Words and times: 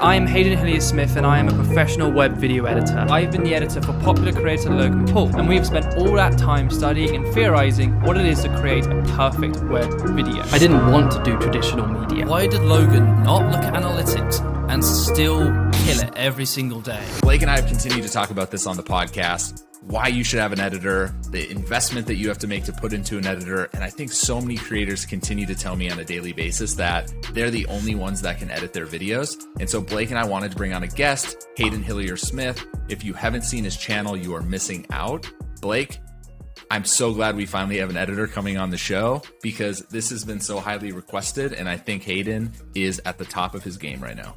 I'm 0.00 0.26
Hayden 0.26 0.58
Hillier 0.58 0.80
Smith 0.80 1.16
and 1.16 1.26
I 1.26 1.38
am 1.38 1.48
a 1.48 1.52
professional 1.52 2.10
web 2.10 2.36
video 2.36 2.64
editor. 2.66 3.06
I've 3.08 3.32
been 3.32 3.44
the 3.44 3.54
editor 3.54 3.80
for 3.80 3.92
popular 4.00 4.32
creator 4.32 4.70
Logan 4.70 5.06
Paul, 5.06 5.34
and 5.36 5.48
we've 5.48 5.66
spent 5.66 5.96
all 5.96 6.12
that 6.14 6.36
time 6.36 6.70
studying 6.70 7.14
and 7.16 7.34
theorizing 7.34 8.00
what 8.02 8.16
it 8.16 8.26
is 8.26 8.42
to 8.42 8.48
create 8.58 8.86
a 8.86 9.02
perfect 9.16 9.62
web 9.64 9.90
video. 10.14 10.42
I 10.50 10.58
didn't 10.58 10.90
want 10.90 11.12
to 11.12 11.22
do 11.22 11.38
traditional 11.38 11.86
media. 11.86 12.26
Why 12.26 12.46
did 12.46 12.62
Logan 12.62 13.22
not 13.22 13.50
look 13.50 13.62
at 13.62 13.74
analytics 13.74 14.40
and 14.70 14.84
still 14.84 15.44
kill 15.72 16.00
it 16.00 16.12
every 16.16 16.46
single 16.46 16.80
day? 16.80 17.04
Blake 17.20 17.42
and 17.42 17.50
I 17.50 17.56
have 17.56 17.66
continued 17.66 18.02
to 18.02 18.10
talk 18.10 18.30
about 18.30 18.50
this 18.50 18.66
on 18.66 18.76
the 18.76 18.82
podcast 18.82 19.65
why 19.86 20.08
you 20.08 20.24
should 20.24 20.40
have 20.40 20.52
an 20.52 20.58
editor, 20.58 21.14
the 21.30 21.48
investment 21.48 22.08
that 22.08 22.16
you 22.16 22.28
have 22.28 22.38
to 22.38 22.48
make 22.48 22.64
to 22.64 22.72
put 22.72 22.92
into 22.92 23.18
an 23.18 23.26
editor. 23.26 23.70
And 23.72 23.84
I 23.84 23.90
think 23.90 24.10
so 24.10 24.40
many 24.40 24.56
creators 24.56 25.06
continue 25.06 25.46
to 25.46 25.54
tell 25.54 25.76
me 25.76 25.88
on 25.88 26.00
a 26.00 26.04
daily 26.04 26.32
basis 26.32 26.74
that 26.74 27.12
they're 27.32 27.52
the 27.52 27.66
only 27.66 27.94
ones 27.94 28.20
that 28.22 28.38
can 28.38 28.50
edit 28.50 28.72
their 28.72 28.86
videos. 28.86 29.36
And 29.60 29.70
so 29.70 29.80
Blake 29.80 30.10
and 30.10 30.18
I 30.18 30.26
wanted 30.26 30.50
to 30.50 30.56
bring 30.56 30.72
on 30.72 30.82
a 30.82 30.88
guest, 30.88 31.46
Hayden 31.56 31.84
Hillier 31.84 32.16
Smith. 32.16 32.66
If 32.88 33.04
you 33.04 33.12
haven't 33.14 33.42
seen 33.42 33.62
his 33.62 33.76
channel, 33.76 34.16
you 34.16 34.34
are 34.34 34.42
missing 34.42 34.86
out. 34.90 35.30
Blake, 35.60 36.00
I'm 36.68 36.84
so 36.84 37.14
glad 37.14 37.36
we 37.36 37.46
finally 37.46 37.78
have 37.78 37.90
an 37.90 37.96
editor 37.96 38.26
coming 38.26 38.58
on 38.58 38.70
the 38.70 38.76
show 38.76 39.22
because 39.40 39.82
this 39.82 40.10
has 40.10 40.24
been 40.24 40.40
so 40.40 40.58
highly 40.58 40.90
requested. 40.90 41.52
And 41.52 41.68
I 41.68 41.76
think 41.76 42.02
Hayden 42.02 42.52
is 42.74 43.00
at 43.04 43.18
the 43.18 43.24
top 43.24 43.54
of 43.54 43.62
his 43.62 43.76
game 43.76 44.00
right 44.00 44.16
now. 44.16 44.34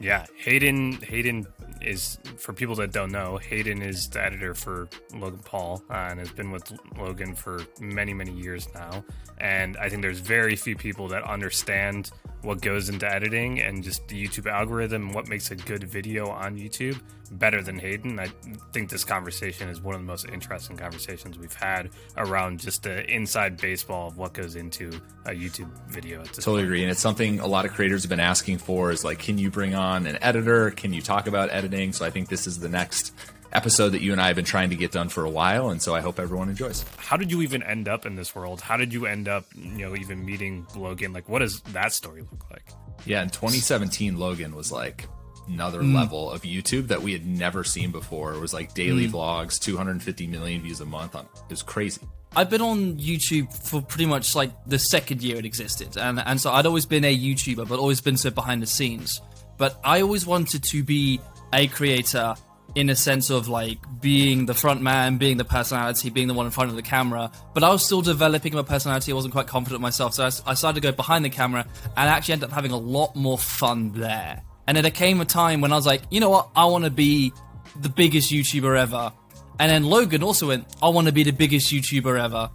Yeah, 0.00 0.24
Hayden 0.36 0.92
Hayden 1.02 1.46
is 1.88 2.18
for 2.36 2.52
people 2.52 2.74
that 2.76 2.92
don't 2.92 3.10
know, 3.10 3.38
Hayden 3.38 3.82
is 3.82 4.08
the 4.08 4.22
editor 4.22 4.54
for 4.54 4.88
Logan 5.14 5.40
Paul 5.44 5.82
uh, 5.90 6.08
and 6.10 6.20
has 6.20 6.30
been 6.30 6.50
with 6.50 6.72
Logan 6.96 7.34
for 7.34 7.62
many 7.80 8.14
many 8.14 8.32
years 8.32 8.68
now. 8.74 9.04
And 9.38 9.76
I 9.76 9.88
think 9.88 10.02
there's 10.02 10.20
very 10.20 10.56
few 10.56 10.76
people 10.76 11.08
that 11.08 11.22
understand 11.22 12.10
what 12.42 12.60
goes 12.60 12.88
into 12.88 13.10
editing 13.10 13.60
and 13.60 13.82
just 13.82 14.06
the 14.08 14.26
YouTube 14.26 14.50
algorithm, 14.50 15.12
what 15.12 15.28
makes 15.28 15.50
a 15.50 15.56
good 15.56 15.84
video 15.84 16.28
on 16.28 16.56
YouTube 16.56 17.00
better 17.32 17.62
than 17.62 17.78
Hayden. 17.78 18.18
I 18.18 18.28
think 18.72 18.88
this 18.88 19.04
conversation 19.04 19.68
is 19.68 19.80
one 19.80 19.94
of 19.94 20.00
the 20.00 20.06
most 20.06 20.28
interesting 20.28 20.76
conversations 20.76 21.38
we've 21.38 21.52
had 21.52 21.90
around 22.16 22.60
just 22.60 22.84
the 22.84 23.04
inside 23.10 23.58
baseball 23.58 24.08
of 24.08 24.16
what 24.16 24.32
goes 24.32 24.56
into 24.56 24.88
a 25.26 25.30
YouTube 25.30 25.70
video. 25.88 26.22
totally 26.24 26.58
point. 26.58 26.64
agree, 26.64 26.82
and 26.82 26.90
it's 26.90 27.00
something 27.00 27.40
a 27.40 27.46
lot 27.46 27.64
of 27.64 27.72
creators 27.74 28.02
have 28.02 28.10
been 28.10 28.20
asking 28.20 28.58
for. 28.58 28.90
Is 28.90 29.04
like, 29.04 29.18
can 29.18 29.38
you 29.38 29.50
bring 29.50 29.74
on 29.74 30.06
an 30.06 30.18
editor? 30.22 30.70
Can 30.70 30.92
you 30.92 31.02
talk 31.02 31.26
about 31.26 31.50
editing? 31.50 31.92
So 31.92 32.04
I 32.04 32.10
think 32.10 32.28
this 32.28 32.46
is 32.46 32.60
the 32.60 32.68
next 32.68 33.14
episode 33.52 33.90
that 33.90 34.02
you 34.02 34.12
and 34.12 34.20
I 34.20 34.26
have 34.28 34.36
been 34.36 34.44
trying 34.44 34.70
to 34.70 34.76
get 34.76 34.92
done 34.92 35.08
for 35.08 35.24
a 35.24 35.30
while, 35.30 35.70
and 35.70 35.80
so 35.80 35.94
I 35.94 36.00
hope 36.00 36.18
everyone 36.18 36.48
enjoys. 36.48 36.84
How 36.96 37.16
did 37.16 37.30
you 37.30 37.42
even 37.42 37.62
end 37.62 37.88
up 37.88 38.06
in 38.06 38.16
this 38.16 38.34
world? 38.34 38.60
How 38.60 38.76
did 38.76 38.92
you 38.92 39.06
end 39.06 39.28
up, 39.28 39.44
you 39.54 39.86
know, 39.86 39.96
even 39.96 40.24
meeting 40.24 40.66
Logan? 40.76 41.12
Like, 41.12 41.28
what 41.28 41.40
does 41.40 41.60
that 41.72 41.92
story 41.92 42.22
look 42.22 42.50
like? 42.50 42.70
Yeah, 43.04 43.22
in 43.22 43.30
2017, 43.30 44.18
Logan 44.18 44.54
was 44.54 44.72
like 44.72 45.06
another 45.48 45.80
mm. 45.80 45.94
level 45.94 46.30
of 46.30 46.42
YouTube 46.42 46.88
that 46.88 47.02
we 47.02 47.12
had 47.12 47.26
never 47.26 47.64
seen 47.64 47.90
before. 47.90 48.34
It 48.34 48.40
was 48.40 48.52
like 48.52 48.74
daily 48.74 49.08
mm. 49.08 49.12
vlogs, 49.12 49.58
250 49.58 50.26
million 50.26 50.62
views 50.62 50.80
a 50.80 50.86
month. 50.86 51.14
On 51.14 51.24
it 51.24 51.50
was 51.50 51.62
crazy. 51.62 52.02
I've 52.36 52.50
been 52.50 52.60
on 52.60 52.98
YouTube 52.98 53.52
for 53.52 53.80
pretty 53.80 54.06
much 54.06 54.34
like 54.34 54.50
the 54.66 54.78
second 54.78 55.22
year 55.22 55.36
it 55.36 55.44
existed, 55.44 55.96
and 55.96 56.20
and 56.20 56.40
so 56.40 56.52
I'd 56.52 56.66
always 56.66 56.86
been 56.86 57.04
a 57.04 57.16
YouTuber, 57.16 57.68
but 57.68 57.78
always 57.78 58.00
been 58.00 58.16
so 58.16 58.30
behind 58.30 58.62
the 58.62 58.66
scenes. 58.66 59.20
But 59.56 59.80
I 59.82 60.02
always 60.02 60.26
wanted 60.26 60.62
to 60.64 60.84
be 60.84 61.20
a 61.52 61.66
creator 61.66 62.34
in 62.74 62.90
a 62.90 62.96
sense 62.96 63.30
of 63.30 63.48
like 63.48 63.78
being 64.00 64.46
the 64.46 64.54
front 64.54 64.82
man, 64.82 65.16
being 65.16 65.36
the 65.36 65.44
personality, 65.44 66.10
being 66.10 66.28
the 66.28 66.34
one 66.34 66.46
in 66.46 66.52
front 66.52 66.70
of 66.70 66.76
the 66.76 66.82
camera. 66.82 67.30
But 67.54 67.64
I 67.64 67.70
was 67.70 67.84
still 67.84 68.02
developing 68.02 68.54
my 68.54 68.62
personality. 68.62 69.12
I 69.12 69.14
wasn't 69.14 69.32
quite 69.32 69.46
confident 69.46 69.80
myself. 69.80 70.14
So 70.14 70.24
I, 70.24 70.26
I 70.50 70.54
started 70.54 70.80
to 70.80 70.80
go 70.80 70.92
behind 70.92 71.24
the 71.24 71.30
camera 71.30 71.66
and 71.96 72.08
actually 72.08 72.34
ended 72.34 72.50
up 72.50 72.54
having 72.54 72.72
a 72.72 72.76
lot 72.76 73.16
more 73.16 73.38
fun 73.38 73.92
there. 73.92 74.42
And 74.66 74.76
then 74.76 74.82
there 74.82 74.90
came 74.90 75.20
a 75.20 75.24
time 75.24 75.60
when 75.60 75.72
I 75.72 75.76
was 75.76 75.86
like, 75.86 76.02
you 76.10 76.20
know 76.20 76.30
what? 76.30 76.50
I 76.54 76.66
want 76.66 76.84
to 76.84 76.90
be 76.90 77.32
the 77.80 77.88
biggest 77.88 78.30
YouTuber 78.30 78.78
ever. 78.78 79.12
And 79.58 79.70
then 79.70 79.84
Logan 79.84 80.22
also 80.22 80.48
went, 80.48 80.66
I 80.82 80.88
want 80.88 81.06
to 81.06 81.12
be 81.12 81.22
the 81.24 81.32
biggest 81.32 81.72
YouTuber 81.72 82.22
ever. 82.22 82.50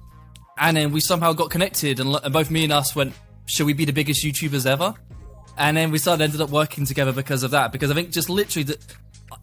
And 0.58 0.78
then 0.78 0.92
we 0.92 1.00
somehow 1.00 1.34
got 1.34 1.50
connected, 1.50 2.00
and, 2.00 2.16
and 2.24 2.32
both 2.32 2.52
me 2.52 2.64
and 2.64 2.72
us 2.72 2.96
went, 2.96 3.14
should 3.46 3.66
we 3.66 3.74
be 3.74 3.86
the 3.86 3.92
biggest 3.92 4.24
YouTubers 4.24 4.66
ever? 4.66 4.94
And 5.58 5.76
then 5.76 5.92
we 5.92 5.98
started 5.98 6.24
ended 6.24 6.42
up 6.42 6.50
working 6.50 6.86
together 6.86 7.12
because 7.12 7.44
of 7.44 7.52
that. 7.52 7.72
Because 7.72 7.92
I 7.92 7.96
think 7.96 8.12
just 8.12 8.30
literally 8.30 8.64
the, 8.64 8.78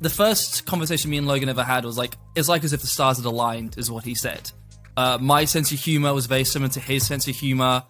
the 0.00 0.10
first 0.10 0.66
conversation 0.66 1.10
me 1.10 1.18
and 1.18 1.26
Logan 1.26 1.48
ever 1.48 1.62
had 1.62 1.84
was 1.84 1.98
like, 1.98 2.16
it's 2.34 2.48
like 2.48 2.64
as 2.64 2.72
if 2.72 2.80
the 2.80 2.86
stars 2.86 3.16
had 3.16 3.26
aligned, 3.26 3.78
is 3.78 3.90
what 3.90 4.04
he 4.04 4.14
said. 4.14 4.50
Uh, 4.96 5.18
my 5.20 5.44
sense 5.44 5.72
of 5.72 5.78
humor 5.78 6.12
was 6.12 6.26
very 6.26 6.44
similar 6.44 6.70
to 6.72 6.80
his 6.80 7.06
sense 7.06 7.26
of 7.28 7.34
humor. 7.34 7.84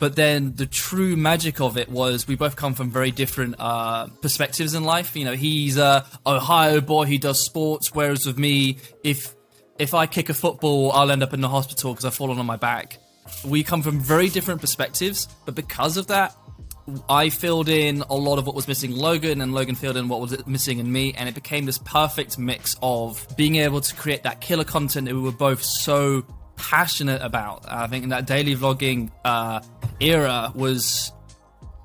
But 0.00 0.14
then 0.14 0.54
the 0.54 0.66
true 0.66 1.16
magic 1.16 1.60
of 1.60 1.76
it 1.76 1.88
was 1.88 2.28
we 2.28 2.36
both 2.36 2.56
come 2.56 2.74
from 2.74 2.90
very 2.90 3.10
different 3.10 3.56
uh, 3.58 4.06
perspectives 4.22 4.74
in 4.74 4.84
life. 4.84 5.16
You 5.16 5.24
know, 5.24 5.34
he's 5.34 5.76
a 5.76 6.06
Ohio 6.24 6.80
boy 6.80 7.06
who 7.06 7.18
does 7.18 7.44
sports, 7.44 7.92
whereas 7.94 8.24
with 8.26 8.38
me, 8.38 8.78
if 9.02 9.34
if 9.78 9.94
I 9.94 10.06
kick 10.06 10.28
a 10.28 10.34
football, 10.34 10.92
I'll 10.92 11.10
end 11.10 11.22
up 11.22 11.32
in 11.32 11.40
the 11.40 11.48
hospital 11.48 11.92
because 11.92 12.04
I've 12.04 12.14
fallen 12.14 12.38
on 12.38 12.46
my 12.46 12.56
back. 12.56 12.98
We 13.44 13.62
come 13.62 13.82
from 13.82 13.98
very 14.00 14.28
different 14.28 14.60
perspectives, 14.60 15.28
but 15.44 15.54
because 15.54 15.96
of 15.96 16.06
that, 16.08 16.34
I 17.08 17.30
filled 17.30 17.68
in 17.68 18.02
a 18.08 18.14
lot 18.14 18.38
of 18.38 18.46
what 18.46 18.54
was 18.54 18.68
missing 18.68 18.92
Logan, 18.92 19.40
and 19.40 19.52
Logan 19.52 19.74
filled 19.74 19.96
in 19.96 20.08
what 20.08 20.20
was 20.20 20.46
missing 20.46 20.78
in 20.78 20.90
me, 20.90 21.14
and 21.16 21.28
it 21.28 21.34
became 21.34 21.64
this 21.64 21.78
perfect 21.78 22.38
mix 22.38 22.76
of 22.82 23.26
being 23.36 23.56
able 23.56 23.80
to 23.80 23.94
create 23.94 24.22
that 24.22 24.40
killer 24.40 24.64
content 24.64 25.06
that 25.06 25.14
we 25.14 25.20
were 25.20 25.32
both 25.32 25.62
so 25.62 26.24
passionate 26.56 27.22
about. 27.22 27.64
I 27.68 27.86
think 27.86 28.08
that 28.08 28.26
daily 28.26 28.54
vlogging 28.56 29.10
uh, 29.24 29.60
era 30.00 30.52
was 30.54 31.12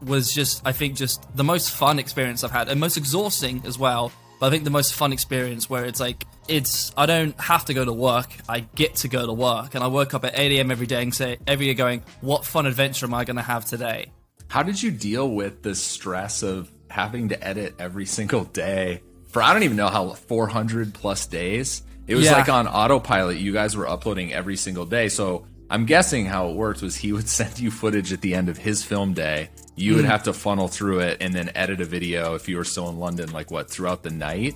was 0.01 0.33
just, 0.33 0.61
I 0.65 0.73
think, 0.73 0.97
just 0.97 1.25
the 1.35 1.45
most 1.45 1.71
fun 1.71 1.97
experience 1.97 2.43
I've 2.43 2.51
had, 2.51 2.69
and 2.69 2.79
most 2.79 2.97
exhausting 2.97 3.61
as 3.65 3.77
well. 3.79 4.11
But 4.39 4.47
I 4.47 4.49
think 4.49 4.65
the 4.65 4.69
most 4.69 4.93
fun 4.93 5.13
experience 5.13 5.69
where 5.69 5.85
it's 5.85 5.99
like 5.99 6.25
it's 6.47 6.91
I 6.97 7.05
don't 7.05 7.39
have 7.39 7.65
to 7.65 7.73
go 7.73 7.85
to 7.85 7.93
work. 7.93 8.29
I 8.49 8.61
get 8.61 8.95
to 8.97 9.07
go 9.07 9.25
to 9.25 9.33
work, 9.33 9.75
and 9.75 9.83
I 9.83 9.87
work 9.87 10.13
up 10.13 10.25
at 10.25 10.37
8 10.37 10.51
a.m. 10.57 10.71
every 10.71 10.87
day 10.87 11.01
and 11.01 11.13
say 11.13 11.37
every 11.47 11.67
year 11.67 11.75
going, 11.75 12.03
what 12.21 12.45
fun 12.45 12.65
adventure 12.65 13.05
am 13.05 13.13
I 13.13 13.23
going 13.25 13.37
to 13.37 13.43
have 13.43 13.65
today? 13.65 14.11
How 14.47 14.63
did 14.63 14.81
you 14.81 14.91
deal 14.91 15.29
with 15.29 15.61
the 15.61 15.75
stress 15.75 16.43
of 16.43 16.71
having 16.89 17.29
to 17.29 17.43
edit 17.43 17.75
every 17.79 18.05
single 18.05 18.43
day 18.43 19.01
for 19.33 19.41
I 19.41 19.51
don't 19.51 19.63
even 19.63 19.77
know 19.77 19.89
how 19.89 20.11
400 20.11 20.93
plus 20.93 21.25
days? 21.25 21.81
It 22.05 22.15
was 22.15 22.25
yeah. 22.25 22.33
like 22.33 22.49
on 22.49 22.67
autopilot. 22.67 23.37
You 23.37 23.51
guys 23.51 23.75
were 23.75 23.87
uploading 23.87 24.31
every 24.31 24.55
single 24.57 24.85
day. 24.85 25.09
So 25.09 25.47
I'm 25.69 25.85
guessing 25.85 26.27
how 26.27 26.49
it 26.49 26.55
worked 26.55 26.83
was 26.83 26.95
he 26.95 27.13
would 27.13 27.27
send 27.39 27.59
you 27.59 27.71
footage 27.71 28.13
at 28.13 28.21
the 28.21 28.35
end 28.35 28.47
of 28.47 28.57
his 28.57 28.83
film 28.83 29.13
day. 29.13 29.49
You 29.75 29.93
mm. 29.93 29.95
would 29.97 30.05
have 30.05 30.23
to 30.23 30.33
funnel 30.33 30.67
through 30.67 30.99
it 30.99 31.17
and 31.19 31.33
then 31.33 31.49
edit 31.55 31.81
a 31.81 31.85
video 31.85 32.35
if 32.35 32.47
you 32.47 32.57
were 32.57 32.63
still 32.63 32.89
in 32.89 32.99
London, 32.99 33.31
like 33.31 33.49
what 33.49 33.69
throughout 33.69 34.03
the 34.03 34.11
night. 34.11 34.55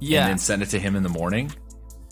Yeah, 0.00 0.22
and 0.22 0.30
then 0.30 0.38
send 0.38 0.62
it 0.62 0.70
to 0.70 0.78
him 0.78 0.96
in 0.96 1.02
the 1.02 1.08
morning. 1.08 1.52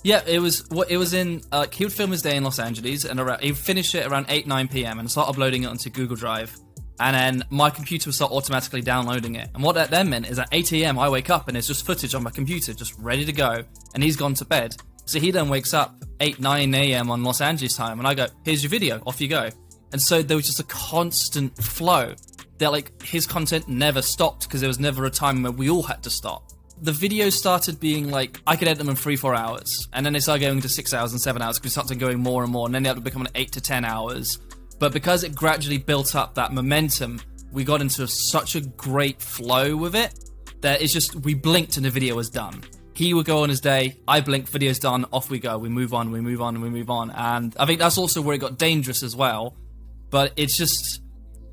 Yeah, 0.04 0.22
it 0.26 0.38
was 0.38 0.68
what 0.70 0.90
it 0.90 0.96
was 0.96 1.14
in. 1.14 1.42
Uh, 1.50 1.66
he 1.70 1.84
would 1.84 1.92
film 1.92 2.12
his 2.12 2.22
day 2.22 2.36
in 2.36 2.44
Los 2.44 2.58
Angeles, 2.58 3.04
and 3.04 3.18
around, 3.18 3.42
he'd 3.42 3.56
finish 3.56 3.94
it 3.94 4.06
around 4.06 4.26
eight 4.28 4.46
nine 4.46 4.68
p.m. 4.68 4.98
and 4.98 5.10
start 5.10 5.28
uploading 5.28 5.64
it 5.64 5.66
onto 5.66 5.90
Google 5.90 6.16
Drive 6.16 6.56
and 7.00 7.16
then 7.16 7.44
my 7.50 7.70
computer 7.70 8.08
will 8.08 8.12
start 8.12 8.32
automatically 8.32 8.80
downloading 8.80 9.34
it. 9.34 9.48
And 9.54 9.62
what 9.62 9.74
that 9.74 9.90
then 9.90 10.10
meant 10.10 10.28
is 10.28 10.38
at 10.38 10.48
8 10.52 10.72
a.m. 10.72 10.98
I 10.98 11.08
wake 11.08 11.30
up 11.30 11.48
and 11.48 11.56
it's 11.56 11.66
just 11.66 11.84
footage 11.84 12.14
on 12.14 12.22
my 12.22 12.30
computer, 12.30 12.72
just 12.72 12.96
ready 12.98 13.24
to 13.24 13.32
go, 13.32 13.64
and 13.94 14.02
he's 14.02 14.16
gone 14.16 14.34
to 14.34 14.44
bed. 14.44 14.76
So 15.06 15.20
he 15.20 15.30
then 15.30 15.48
wakes 15.48 15.74
up 15.74 15.96
8, 16.20 16.40
9 16.40 16.74
a.m. 16.74 17.10
on 17.10 17.24
Los 17.24 17.40
Angeles 17.40 17.76
time, 17.76 17.98
and 17.98 18.08
I 18.08 18.14
go, 18.14 18.26
"Here's 18.44 18.62
your 18.62 18.70
video, 18.70 19.02
off 19.06 19.20
you 19.20 19.28
go." 19.28 19.50
And 19.92 20.00
so 20.00 20.22
there 20.22 20.36
was 20.36 20.46
just 20.46 20.60
a 20.60 20.64
constant 20.64 21.56
flow. 21.56 22.14
That 22.58 22.70
like 22.70 23.02
his 23.02 23.26
content 23.26 23.68
never 23.68 24.00
stopped 24.00 24.44
because 24.44 24.60
there 24.60 24.68
was 24.68 24.78
never 24.78 25.04
a 25.04 25.10
time 25.10 25.42
where 25.42 25.52
we 25.52 25.68
all 25.68 25.82
had 25.82 26.04
to 26.04 26.10
stop. 26.10 26.52
The 26.80 26.92
videos 26.92 27.32
started 27.32 27.80
being 27.80 28.10
like 28.10 28.40
I 28.46 28.54
could 28.54 28.68
edit 28.68 28.78
them 28.78 28.88
in 28.88 28.96
three, 28.96 29.16
four 29.16 29.34
hours, 29.34 29.88
and 29.92 30.06
then 30.06 30.12
they 30.12 30.20
started 30.20 30.40
going 30.40 30.60
to 30.60 30.68
six 30.68 30.94
hours 30.94 31.12
and 31.12 31.20
seven 31.20 31.42
hours 31.42 31.58
because 31.58 31.70
we 31.70 31.82
started 31.82 31.98
going 31.98 32.20
more 32.20 32.44
and 32.44 32.52
more, 32.52 32.66
and 32.66 32.74
then 32.74 32.84
they 32.84 32.88
had 32.88 32.96
to 32.96 33.02
become 33.02 33.26
eight 33.34 33.50
to 33.52 33.60
ten 33.60 33.84
hours 33.84 34.38
but 34.78 34.92
because 34.92 35.24
it 35.24 35.34
gradually 35.34 35.78
built 35.78 36.14
up 36.14 36.34
that 36.34 36.52
momentum, 36.52 37.20
we 37.52 37.64
got 37.64 37.80
into 37.80 38.06
such 38.06 38.56
a 38.56 38.60
great 38.60 39.22
flow 39.22 39.76
with 39.76 39.94
it 39.94 40.30
that 40.60 40.82
it's 40.82 40.92
just 40.92 41.14
we 41.16 41.34
blinked 41.34 41.76
and 41.76 41.84
the 41.84 41.90
video 41.90 42.14
was 42.14 42.30
done. 42.30 42.62
He 42.94 43.12
would 43.12 43.26
go 43.26 43.42
on 43.42 43.48
his 43.48 43.60
day, 43.60 43.96
I 44.06 44.20
blink, 44.20 44.48
video's 44.48 44.78
done, 44.78 45.04
off 45.12 45.28
we 45.28 45.38
go. 45.38 45.58
We 45.58 45.68
move 45.68 45.92
on, 45.92 46.10
we 46.10 46.20
move 46.20 46.40
on, 46.40 46.60
we 46.60 46.70
move 46.70 46.90
on. 46.90 47.10
And 47.10 47.54
I 47.58 47.66
think 47.66 47.80
that's 47.80 47.98
also 47.98 48.22
where 48.22 48.34
it 48.34 48.38
got 48.38 48.56
dangerous 48.56 49.02
as 49.02 49.16
well. 49.16 49.56
But 50.10 50.32
it's 50.36 50.56
just 50.56 51.02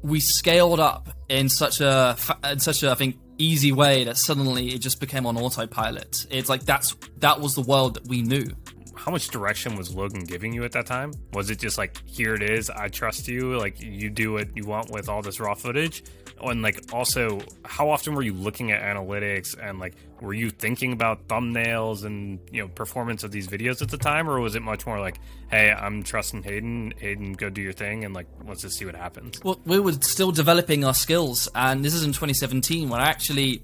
we 0.04 0.20
scaled 0.20 0.80
up 0.80 1.10
in 1.30 1.50
such 1.50 1.82
a 1.82 2.16
in 2.44 2.60
such 2.60 2.84
a 2.84 2.92
I 2.92 2.96
think 2.96 3.18
easy 3.38 3.72
way 3.72 4.04
that 4.04 4.18
suddenly 4.18 4.70
it 4.70 4.80
just 4.80 5.00
became 5.00 5.26
on 5.26 5.36
autopilot. 5.38 6.28
It's 6.30 6.48
like 6.48 6.64
that's 6.64 6.96
that 7.18 7.40
was 7.40 7.56
the 7.56 7.62
world 7.62 7.96
that 7.96 8.08
we 8.08 8.22
knew 8.22 8.48
how 8.96 9.12
much 9.12 9.30
direction 9.30 9.76
was 9.76 9.94
Logan 9.94 10.24
giving 10.24 10.54
you 10.54 10.64
at 10.64 10.72
that 10.74 10.86
time? 10.86 11.14
Was 11.34 11.50
it 11.50 11.60
just 11.60 11.78
like, 11.78 11.98
here 12.06 12.36
it 12.36 12.44
is, 12.44 12.70
I 12.70 12.90
trust 12.90 13.28
you, 13.28 13.58
like 13.58 13.82
you 13.82 14.10
do 14.10 14.34
what 14.34 14.56
you 14.56 14.66
want 14.66 14.92
with 14.92 15.10
all 15.10 15.22
this 15.22 15.40
raw 15.40 15.54
footage? 15.54 16.04
And 16.42 16.62
like, 16.62 16.92
also, 16.92 17.42
how 17.64 17.90
often 17.90 18.16
were 18.16 18.24
you 18.24 18.34
looking 18.34 18.72
at 18.72 18.82
analytics 18.82 19.56
and 19.62 19.80
like, 19.80 19.96
were 20.22 20.34
you 20.34 20.50
thinking 20.50 20.94
about 20.94 21.28
thumbnails 21.28 22.04
and 22.06 22.40
you 22.52 22.62
know 22.62 22.68
performance 22.68 23.24
of 23.24 23.32
these 23.32 23.48
videos 23.48 23.82
at 23.82 23.90
the 23.90 23.98
time, 23.98 24.30
or 24.30 24.40
was 24.40 24.56
it 24.56 24.62
much 24.62 24.86
more 24.86 25.00
like, 25.00 25.20
hey, 25.50 25.72
I'm 25.72 26.04
trusting 26.04 26.44
Hayden, 26.44 26.94
Hayden, 26.98 27.34
go 27.34 27.50
do 27.50 27.62
your 27.62 27.74
thing, 27.74 28.06
and 28.06 28.14
like, 28.14 28.28
let's 28.46 28.62
just 28.62 28.78
see 28.78 28.86
what 28.86 28.96
happens? 28.96 29.44
Well, 29.44 29.60
we 29.66 29.80
were 29.80 29.94
still 29.94 30.32
developing 30.32 30.84
our 30.84 30.94
skills, 30.94 31.50
and 31.56 31.84
this 31.84 31.94
is 31.94 32.04
in 32.04 32.12
2017 32.12 32.90
when 32.90 33.00
I 33.00 33.10
actually 33.10 33.64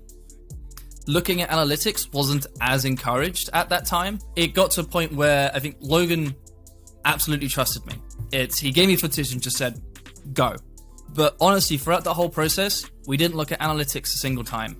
looking 1.07 1.41
at 1.41 1.49
analytics 1.49 2.13
wasn't 2.13 2.45
as 2.61 2.85
encouraged 2.85 3.49
at 3.53 3.69
that 3.69 3.85
time. 3.85 4.19
It 4.35 4.53
got 4.53 4.71
to 4.71 4.81
a 4.81 4.83
point 4.83 5.13
where 5.13 5.51
I 5.53 5.59
think 5.59 5.77
Logan 5.79 6.35
absolutely 7.05 7.47
trusted 7.47 7.85
me. 7.85 7.93
It's 8.31 8.59
he 8.59 8.71
gave 8.71 8.87
me 8.87 8.95
footage 8.95 9.31
and 9.31 9.41
just 9.41 9.57
said, 9.57 9.81
"Go." 10.33 10.55
But 11.13 11.35
honestly, 11.39 11.77
throughout 11.77 12.03
the 12.03 12.13
whole 12.13 12.29
process, 12.29 12.89
we 13.07 13.17
didn't 13.17 13.35
look 13.35 13.51
at 13.51 13.59
analytics 13.59 14.13
a 14.13 14.17
single 14.17 14.43
time. 14.43 14.77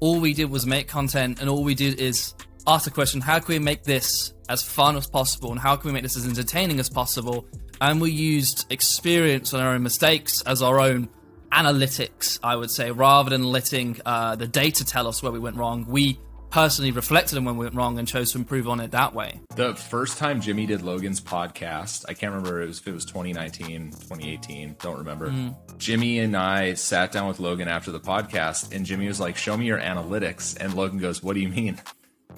All 0.00 0.20
we 0.20 0.34
did 0.34 0.50
was 0.50 0.66
make 0.66 0.88
content, 0.88 1.40
and 1.40 1.48
all 1.48 1.62
we 1.62 1.74
did 1.74 2.00
is 2.00 2.34
ask 2.66 2.84
the 2.84 2.90
question: 2.90 3.20
How 3.20 3.38
can 3.38 3.54
we 3.54 3.58
make 3.58 3.84
this 3.84 4.34
as 4.48 4.62
fun 4.62 4.96
as 4.96 5.06
possible, 5.06 5.52
and 5.52 5.60
how 5.60 5.76
can 5.76 5.88
we 5.88 5.92
make 5.92 6.02
this 6.02 6.16
as 6.16 6.26
entertaining 6.26 6.80
as 6.80 6.90
possible? 6.90 7.46
And 7.80 8.00
we 8.00 8.10
used 8.10 8.66
experience 8.70 9.54
and 9.54 9.62
our 9.62 9.72
own 9.72 9.82
mistakes 9.82 10.42
as 10.42 10.60
our 10.60 10.80
own 10.80 11.08
analytics, 11.52 12.38
I 12.42 12.56
would 12.56 12.70
say, 12.70 12.90
rather 12.90 13.30
than 13.30 13.44
letting 13.44 14.00
uh, 14.04 14.36
the 14.36 14.46
data 14.46 14.84
tell 14.84 15.06
us 15.06 15.22
where 15.22 15.32
we 15.32 15.38
went 15.38 15.56
wrong. 15.56 15.86
We 15.88 16.18
personally 16.50 16.90
reflected 16.90 17.38
on 17.38 17.44
when 17.44 17.56
we 17.56 17.64
went 17.64 17.76
wrong 17.76 17.98
and 17.98 18.06
chose 18.06 18.32
to 18.32 18.38
improve 18.38 18.68
on 18.68 18.80
it 18.80 18.90
that 18.90 19.14
way. 19.14 19.40
The 19.54 19.74
first 19.74 20.18
time 20.18 20.40
Jimmy 20.40 20.66
did 20.66 20.82
Logan's 20.82 21.20
podcast, 21.20 22.04
I 22.08 22.14
can't 22.14 22.32
remember 22.32 22.62
it 22.62 22.66
was, 22.66 22.80
if 22.80 22.88
it 22.88 22.92
was 22.94 23.04
2019, 23.04 23.90
2018, 23.90 24.76
don't 24.80 24.98
remember. 24.98 25.30
Mm. 25.30 25.54
Jimmy 25.78 26.18
and 26.18 26.36
I 26.36 26.74
sat 26.74 27.12
down 27.12 27.28
with 27.28 27.40
Logan 27.40 27.68
after 27.68 27.92
the 27.92 28.00
podcast, 28.00 28.74
and 28.74 28.84
Jimmy 28.84 29.06
was 29.06 29.20
like, 29.20 29.36
Show 29.36 29.56
me 29.56 29.66
your 29.66 29.78
analytics. 29.78 30.56
And 30.58 30.74
Logan 30.74 30.98
goes, 30.98 31.22
What 31.22 31.34
do 31.34 31.40
you 31.40 31.48
mean? 31.48 31.80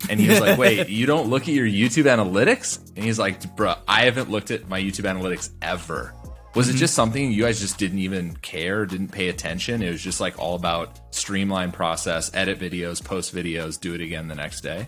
And 0.09 0.20
he 0.20 0.29
was 0.29 0.41
like, 0.41 0.59
Wait, 0.59 0.88
you 0.91 1.06
don't 1.06 1.29
look 1.29 1.43
at 1.43 1.55
your 1.55 1.67
YouTube 1.67 2.05
analytics? 2.05 2.79
And 2.94 3.05
he's 3.05 3.19
like, 3.19 3.41
Bruh, 3.56 3.79
I 3.88 4.05
haven't 4.05 4.31
looked 4.31 4.50
at 4.50 4.69
my 4.69 4.81
YouTube 4.81 5.05
analytics 5.05 5.50
ever. 5.62 6.14
Was 6.54 6.69
it 6.69 6.72
mm-hmm. 6.72 6.81
just 6.81 6.94
something 6.94 7.32
you 7.32 7.44
guys 7.44 7.60
just 7.60 7.78
didn't 7.78 8.00
even 8.00 8.37
care, 8.37 8.84
didn't 8.84 9.08
pay 9.08 9.28
attention? 9.28 9.82
It 9.82 9.90
was 9.90 10.02
just 10.02 10.20
like 10.20 10.38
all 10.38 10.54
about 10.54 11.00
streamline 11.14 11.72
process, 11.72 12.31
edit 12.34 12.58
videos, 12.58 13.02
post 13.02 13.34
videos, 13.34 13.81
do 13.81 13.94
it 13.94 14.02
again 14.02 14.28
the 14.28 14.34
next 14.34 14.60
day. 14.60 14.87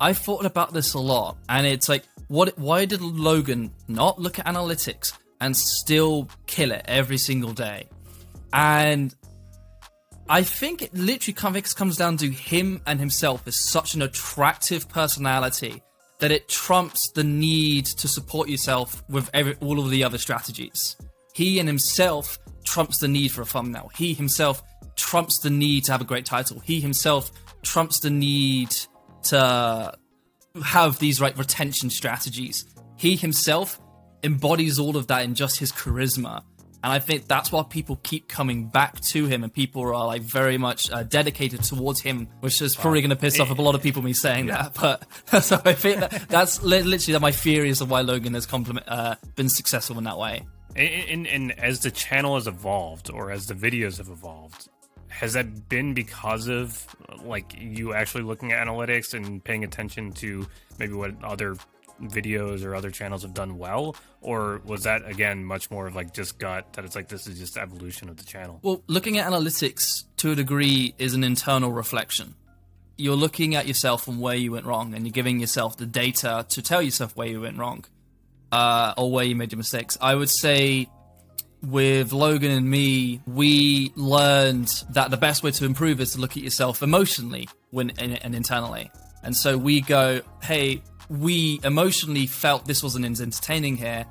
I 0.00 0.12
thought 0.12 0.44
about 0.44 0.72
this 0.72 0.94
a 0.94 0.98
lot, 0.98 1.36
and 1.48 1.66
it's 1.66 1.88
like, 1.88 2.04
what? 2.26 2.58
Why 2.58 2.84
did 2.84 3.00
Logan 3.00 3.72
not 3.86 4.20
look 4.20 4.38
at 4.38 4.46
analytics 4.46 5.12
and 5.40 5.56
still 5.56 6.28
kill 6.46 6.72
it 6.72 6.82
every 6.86 7.18
single 7.18 7.52
day? 7.52 7.88
And 8.52 9.14
I 10.28 10.42
think 10.42 10.82
it 10.82 10.92
literally 10.94 11.32
comes 11.32 11.96
down 11.96 12.16
to 12.18 12.28
him 12.28 12.82
and 12.86 12.98
himself 12.98 13.46
as 13.46 13.56
such 13.56 13.94
an 13.94 14.02
attractive 14.02 14.88
personality 14.88 15.82
that 16.20 16.30
it 16.30 16.48
trumps 16.48 17.10
the 17.10 17.24
need 17.24 17.86
to 17.86 18.08
support 18.08 18.48
yourself 18.48 19.02
with 19.08 19.30
every, 19.32 19.54
all 19.60 19.78
of 19.78 19.90
the 19.90 20.02
other 20.02 20.18
strategies. 20.18 20.96
He 21.34 21.58
and 21.58 21.68
himself 21.68 22.38
trumps 22.64 22.98
the 22.98 23.08
need 23.08 23.30
for 23.30 23.42
a 23.42 23.46
thumbnail. 23.46 23.90
He 23.94 24.14
himself 24.14 24.62
trumps 24.96 25.38
the 25.38 25.50
need 25.50 25.84
to 25.84 25.92
have 25.92 26.00
a 26.00 26.04
great 26.04 26.26
title. 26.26 26.58
He 26.60 26.80
himself 26.80 27.30
trumps 27.62 28.00
the 28.00 28.10
need 28.10 28.74
to 29.24 29.94
have 30.64 30.98
these 30.98 31.20
right 31.20 31.36
retention 31.38 31.90
strategies. 31.90 32.64
He 32.96 33.14
himself 33.14 33.80
embodies 34.24 34.78
all 34.78 34.96
of 34.96 35.06
that 35.06 35.24
in 35.24 35.34
just 35.34 35.58
his 35.58 35.70
charisma 35.70 36.42
and 36.82 36.92
I 36.92 37.00
think 37.00 37.26
that's 37.26 37.50
why 37.50 37.64
people 37.64 37.98
keep 38.02 38.28
coming 38.28 38.68
back 38.68 39.00
to 39.00 39.26
him, 39.26 39.42
and 39.42 39.52
people 39.52 39.82
are 39.82 40.06
like 40.06 40.22
very 40.22 40.58
much 40.58 40.90
uh, 40.90 41.02
dedicated 41.02 41.64
towards 41.64 42.00
him, 42.00 42.28
which 42.40 42.62
is 42.62 42.76
probably 42.76 43.00
going 43.00 43.10
to 43.10 43.16
piss 43.16 43.40
off 43.40 43.50
a 43.50 43.60
lot 43.60 43.74
of 43.74 43.82
people 43.82 44.02
me 44.02 44.12
saying 44.12 44.46
yeah. 44.48 44.68
that. 44.74 44.74
But 44.74 45.42
so 45.42 45.60
I 45.64 45.72
think 45.72 46.00
that, 46.00 46.28
that's 46.28 46.62
literally 46.62 47.12
that 47.12 47.20
my 47.20 47.32
theories 47.32 47.80
of 47.80 47.90
why 47.90 48.02
Logan 48.02 48.34
has 48.34 48.46
uh, 48.52 49.16
been 49.34 49.48
successful 49.48 49.98
in 49.98 50.04
that 50.04 50.18
way. 50.18 50.46
And, 50.76 51.08
and, 51.08 51.26
and 51.26 51.58
as 51.58 51.80
the 51.80 51.90
channel 51.90 52.36
has 52.36 52.46
evolved, 52.46 53.10
or 53.10 53.32
as 53.32 53.46
the 53.46 53.54
videos 53.54 53.98
have 53.98 54.08
evolved, 54.08 54.68
has 55.08 55.32
that 55.32 55.68
been 55.68 55.94
because 55.94 56.46
of 56.46 56.86
like 57.24 57.54
you 57.58 57.92
actually 57.92 58.22
looking 58.22 58.52
at 58.52 58.64
analytics 58.64 59.14
and 59.14 59.42
paying 59.42 59.64
attention 59.64 60.12
to 60.12 60.46
maybe 60.78 60.92
what 60.92 61.12
other 61.24 61.56
videos 62.02 62.64
or 62.64 62.74
other 62.74 62.90
channels 62.90 63.22
have 63.22 63.34
done 63.34 63.58
well 63.58 63.96
or 64.20 64.60
was 64.64 64.84
that 64.84 65.08
again 65.08 65.44
much 65.44 65.70
more 65.70 65.86
of 65.86 65.94
like 65.94 66.14
just 66.14 66.38
gut 66.38 66.72
that 66.74 66.84
it's 66.84 66.94
like 66.94 67.08
this 67.08 67.26
is 67.26 67.38
just 67.38 67.56
evolution 67.56 68.08
of 68.08 68.16
the 68.16 68.24
channel? 68.24 68.60
Well 68.62 68.82
looking 68.86 69.18
at 69.18 69.30
analytics 69.30 70.04
to 70.18 70.32
a 70.32 70.34
degree 70.34 70.94
is 70.98 71.14
an 71.14 71.24
internal 71.24 71.72
reflection. 71.72 72.34
You're 72.96 73.16
looking 73.16 73.54
at 73.54 73.66
yourself 73.66 74.08
and 74.08 74.20
where 74.20 74.34
you 74.34 74.52
went 74.52 74.66
wrong 74.66 74.94
and 74.94 75.04
you're 75.06 75.12
giving 75.12 75.40
yourself 75.40 75.76
the 75.76 75.86
data 75.86 76.46
to 76.48 76.62
tell 76.62 76.82
yourself 76.82 77.16
where 77.16 77.28
you 77.28 77.40
went 77.40 77.58
wrong 77.58 77.84
uh, 78.50 78.94
or 78.96 79.10
where 79.10 79.24
you 79.24 79.36
made 79.36 79.52
your 79.52 79.58
mistakes. 79.58 79.96
I 80.00 80.14
would 80.14 80.30
say 80.30 80.88
with 81.62 82.12
Logan 82.12 82.50
and 82.50 82.68
me, 82.68 83.20
we 83.26 83.92
learned 83.96 84.68
that 84.90 85.10
the 85.10 85.16
best 85.16 85.42
way 85.42 85.50
to 85.52 85.64
improve 85.64 86.00
is 86.00 86.12
to 86.12 86.20
look 86.20 86.36
at 86.36 86.42
yourself 86.42 86.82
emotionally 86.82 87.48
when 87.70 87.90
and 87.98 88.34
internally. 88.34 88.90
And 89.22 89.36
so 89.36 89.58
we 89.58 89.80
go, 89.80 90.20
hey, 90.42 90.82
we 91.08 91.60
emotionally 91.64 92.26
felt 92.26 92.66
this 92.66 92.82
wasn't 92.82 93.04
as 93.04 93.20
entertaining 93.20 93.76
here. 93.76 94.04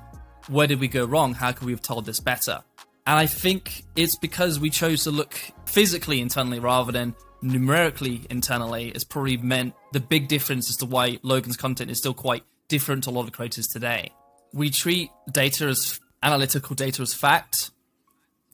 Where 0.48 0.66
did 0.66 0.80
we 0.80 0.88
go 0.88 1.04
wrong? 1.04 1.34
How 1.34 1.52
could 1.52 1.66
we 1.66 1.72
have 1.72 1.82
told 1.82 2.06
this 2.06 2.20
better? 2.20 2.62
And 3.06 3.18
I 3.18 3.26
think 3.26 3.84
it's 3.96 4.16
because 4.16 4.60
we 4.60 4.70
chose 4.70 5.04
to 5.04 5.10
look 5.10 5.38
physically 5.66 6.20
internally 6.20 6.58
rather 6.58 6.92
than 6.92 7.14
numerically 7.40 8.26
internally. 8.28 8.88
It's 8.88 9.04
probably 9.04 9.36
meant 9.36 9.74
the 9.92 10.00
big 10.00 10.28
difference 10.28 10.68
as 10.68 10.76
to 10.78 10.86
why 10.86 11.18
Logan's 11.22 11.56
content 11.56 11.90
is 11.90 11.98
still 11.98 12.14
quite 12.14 12.42
different 12.68 13.04
to 13.04 13.10
a 13.10 13.12
lot 13.12 13.26
of 13.26 13.32
creators 13.32 13.66
today. 13.66 14.12
We 14.52 14.70
treat 14.70 15.10
data 15.30 15.66
as 15.66 16.00
analytical 16.22 16.74
data 16.74 17.02
as 17.02 17.14
fact 17.14 17.70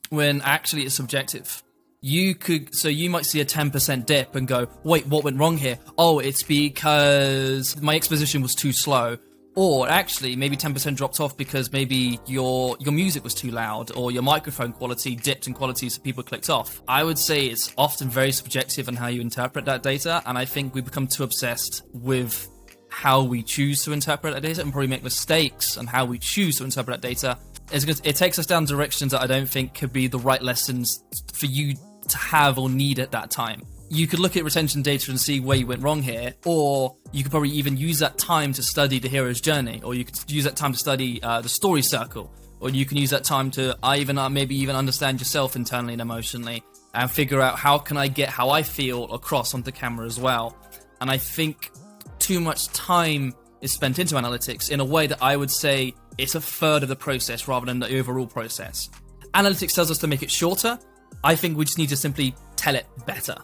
when 0.09 0.41
actually 0.41 0.83
it's 0.83 0.95
subjective 0.95 1.63
you 2.05 2.35
could 2.35 2.75
so 2.75 2.87
you 2.87 3.09
might 3.09 3.25
see 3.25 3.41
a 3.41 3.45
10% 3.45 4.05
dip 4.05 4.35
and 4.35 4.47
go 4.47 4.67
wait 4.83 5.07
what 5.07 5.23
went 5.23 5.39
wrong 5.39 5.57
here? 5.57 5.79
Oh 5.97 6.19
it's 6.19 6.43
because 6.43 7.81
my 7.81 7.95
exposition 7.95 8.43
was 8.43 8.53
too 8.53 8.71
slow. 8.71 9.17
Or 9.55 9.89
actually 9.89 10.35
maybe 10.35 10.55
10% 10.55 10.95
dropped 10.95 11.19
off 11.19 11.35
because 11.35 11.71
maybe 11.71 12.19
your 12.27 12.77
your 12.79 12.93
music 12.93 13.23
was 13.23 13.33
too 13.33 13.49
loud 13.49 13.89
or 13.95 14.11
your 14.11 14.21
microphone 14.21 14.71
quality 14.71 15.15
dipped 15.15 15.47
in 15.47 15.55
quality 15.55 15.89
so 15.89 15.99
people 15.99 16.21
clicked 16.21 16.47
off. 16.47 16.79
I 16.87 17.03
would 17.03 17.17
say 17.17 17.47
it's 17.47 17.73
often 17.75 18.07
very 18.07 18.31
subjective 18.31 18.87
in 18.87 18.95
how 18.95 19.07
you 19.07 19.19
interpret 19.19 19.65
that 19.65 19.81
data 19.81 20.21
and 20.27 20.37
i 20.37 20.45
think 20.45 20.75
we 20.75 20.81
become 20.81 21.07
too 21.07 21.23
obsessed 21.23 21.81
with 21.91 22.47
how 22.89 23.23
we 23.23 23.41
choose 23.41 23.83
to 23.85 23.93
interpret 23.93 24.35
that 24.35 24.43
data 24.43 24.61
and 24.61 24.71
probably 24.71 24.87
make 24.87 25.03
mistakes 25.03 25.75
on 25.75 25.87
how 25.87 26.05
we 26.05 26.19
choose 26.19 26.59
to 26.59 26.63
interpret 26.63 27.01
that 27.01 27.07
data. 27.07 27.37
It 27.71 28.15
takes 28.15 28.37
us 28.37 28.45
down 28.45 28.65
directions 28.65 29.11
that 29.11 29.21
i 29.21 29.27
don't 29.27 29.49
think 29.49 29.73
could 29.73 29.91
be 29.91 30.05
the 30.05 30.19
right 30.19 30.41
lessons 30.43 31.03
for 31.33 31.47
you 31.47 31.73
to 32.09 32.17
have 32.17 32.57
or 32.57 32.69
need 32.69 32.99
at 32.99 33.11
that 33.11 33.31
time. 33.31 33.61
You 33.89 34.07
could 34.07 34.19
look 34.19 34.35
at 34.35 34.43
retention 34.43 34.81
data 34.81 35.11
and 35.11 35.19
see 35.19 35.39
where 35.39 35.57
you 35.57 35.67
went 35.67 35.83
wrong 35.83 36.01
here, 36.01 36.33
or 36.45 36.97
you 37.11 37.23
could 37.23 37.31
probably 37.31 37.51
even 37.51 37.77
use 37.77 37.99
that 37.99 38.17
time 38.17 38.51
to 38.53 38.63
study 38.63 38.99
the 38.99 39.07
hero's 39.07 39.39
journey, 39.39 39.81
or 39.83 39.93
you 39.93 40.03
could 40.03 40.19
use 40.29 40.43
that 40.43 40.55
time 40.55 40.73
to 40.73 40.79
study 40.79 41.21
uh, 41.21 41.41
the 41.41 41.49
story 41.49 41.83
circle, 41.83 42.33
or 42.59 42.69
you 42.69 42.85
can 42.85 42.97
use 42.97 43.11
that 43.11 43.23
time 43.23 43.51
to 43.51 43.77
I 43.83 43.97
even 43.97 44.17
uh, 44.17 44.29
maybe 44.29 44.55
even 44.55 44.75
understand 44.75 45.19
yourself 45.19 45.55
internally 45.55 45.93
and 45.93 46.01
emotionally, 46.01 46.63
and 46.95 47.11
figure 47.11 47.41
out 47.41 47.59
how 47.59 47.77
can 47.77 47.95
I 47.97 48.07
get 48.07 48.29
how 48.29 48.49
I 48.49 48.63
feel 48.63 49.13
across 49.13 49.53
onto 49.53 49.71
camera 49.71 50.05
as 50.05 50.19
well. 50.19 50.57
And 50.99 51.11
I 51.11 51.17
think 51.17 51.71
too 52.17 52.39
much 52.39 52.67
time 52.69 53.35
is 53.61 53.71
spent 53.71 53.99
into 53.99 54.15
analytics 54.15 54.71
in 54.71 54.79
a 54.79 54.85
way 54.85 55.05
that 55.07 55.21
I 55.21 55.35
would 55.37 55.51
say 55.51 55.93
it's 56.17 56.35
a 56.35 56.41
third 56.41 56.81
of 56.81 56.89
the 56.89 56.95
process 56.95 57.47
rather 57.47 57.65
than 57.65 57.79
the 57.79 57.97
overall 57.97 58.27
process. 58.27 58.89
Analytics 59.33 59.75
tells 59.75 59.91
us 59.91 59.97
to 59.99 60.07
make 60.07 60.23
it 60.23 60.31
shorter, 60.31 60.79
I 61.25 61.35
think 61.35 61.57
we 61.57 61.65
just 61.65 61.79
need 61.79 61.89
to 61.89 61.97
simply 61.97 62.35
tell 62.55 62.75
it 62.75 62.85
better. 63.05 63.35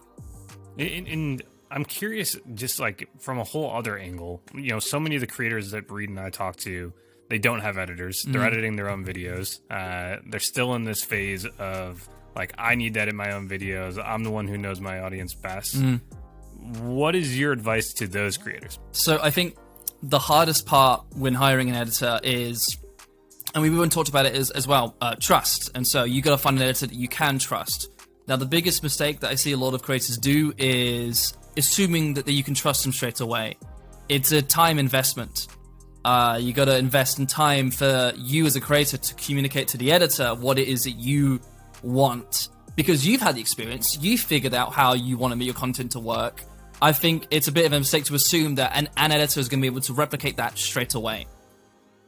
And, 0.78 1.08
and, 1.08 1.44
I'm 1.74 1.86
curious, 1.86 2.36
just 2.54 2.82
like 2.82 3.08
from 3.20 3.40
a 3.40 3.46
whole 3.46 3.72
other 3.72 3.98
angle, 3.98 4.42
you 4.54 4.72
know, 4.72 4.80
so 4.80 5.00
many 5.00 5.16
of 5.16 5.22
the 5.22 5.28
creators 5.28 5.72
that 5.72 5.90
Reed 5.90 6.10
and 6.10 6.20
I 6.20 6.30
talk 6.30 6.58
to, 6.58 6.92
they 7.30 7.40
don't 7.40 7.62
have 7.62 7.78
editors. 7.78 8.24
They're 8.24 8.42
mm. 8.42 8.48
editing 8.48 8.76
their 8.76 8.90
own 8.90 9.06
videos. 9.06 9.62
Uh, 9.70 10.20
they're 10.28 10.42
still 10.42 10.76
in 10.76 10.84
this 10.84 11.02
phase 11.02 11.46
of 11.46 12.10
like, 12.36 12.54
I 12.58 12.76
need 12.76 12.96
to 12.96 13.00
edit 13.00 13.16
my 13.16 13.32
own 13.32 13.48
videos. 13.48 13.98
I'm 14.04 14.26
the 14.26 14.32
one 14.32 14.50
who 14.50 14.58
knows 14.58 14.82
my 14.82 15.00
audience 15.00 15.34
best. 15.34 15.78
Mm. 15.78 16.02
What 16.82 17.16
is 17.16 17.40
your 17.40 17.54
advice 17.54 17.94
to 17.94 18.08
those 18.08 18.36
creators? 18.36 18.78
So 18.92 19.20
I 19.24 19.32
think 19.32 19.56
the 20.04 20.20
hardest 20.20 20.66
part 20.66 21.06
when 21.16 21.34
hiring 21.34 21.70
an 21.70 21.76
editor 21.76 22.20
is 22.22 22.78
and 23.54 23.62
we've 23.62 23.74
even 23.74 23.90
talked 23.90 24.10
about 24.10 24.26
it 24.26 24.36
as, 24.36 24.50
as 24.52 24.68
well 24.68 24.96
uh, 25.02 25.16
trust. 25.16 25.72
And 25.76 25.86
so 25.86 26.04
you 26.04 26.22
got 26.22 26.32
to 26.32 26.38
find 26.38 26.58
an 26.58 26.64
editor 26.64 26.88
that 26.88 26.96
you 26.96 27.08
can 27.08 27.40
trust. 27.40 27.90
Now 28.28 28.36
the 28.36 28.46
biggest 28.46 28.84
mistake 28.84 29.20
that 29.22 29.32
i 29.32 29.36
see 29.36 29.52
a 29.52 29.58
lot 29.58 29.74
of 29.74 29.82
creators 29.82 30.18
do 30.18 30.54
is 30.58 31.34
assuming 31.58 32.14
that, 32.14 32.26
that 32.26 32.32
you 32.32 32.44
can 32.44 32.54
trust 32.54 32.84
them 32.84 32.94
straight 32.94 33.20
away. 33.20 33.58
It's 34.10 34.32
a 34.32 34.42
time 34.42 34.80
investment. 34.80 35.48
Uh, 36.04 36.40
you 36.42 36.54
got 36.54 36.66
to 36.66 36.78
invest 36.78 37.20
in 37.20 37.28
time 37.28 37.70
for 37.72 38.14
you 38.18 38.46
as 38.46 38.56
a 38.56 38.62
creator 38.62 38.98
to 38.98 39.14
communicate 39.16 39.68
to 39.70 39.78
the 39.78 39.92
editor 39.92 40.34
what 40.34 40.58
it 40.58 40.68
is 40.68 40.84
that 40.86 40.92
you 40.92 41.40
want. 41.84 42.50
Because 42.76 43.06
you've 43.06 43.22
had 43.22 43.36
the 43.36 43.42
experience 43.42 43.98
you've 44.02 44.22
figured 44.22 44.54
out 44.54 44.74
how 44.74 44.94
you 44.94 45.18
want 45.18 45.34
to 45.34 45.36
make 45.36 45.46
your 45.46 45.56
content 45.56 45.92
to 45.92 46.00
work. 46.00 46.42
I 46.82 46.94
think 46.94 47.28
it's 47.30 47.48
a 47.48 47.52
bit 47.52 47.66
of 47.66 47.74
a 47.74 47.80
mistake 47.80 48.06
to 48.06 48.16
assume 48.16 48.56
that 48.56 48.72
an, 48.74 48.90
an 48.98 49.12
editor 49.12 49.40
is 49.40 49.50
going 49.50 49.60
to 49.60 49.62
be 49.62 49.68
able 49.68 49.82
to 49.82 49.94
replicate 49.94 50.38
that 50.38 50.58
straight 50.58 50.96
away. 50.96 51.28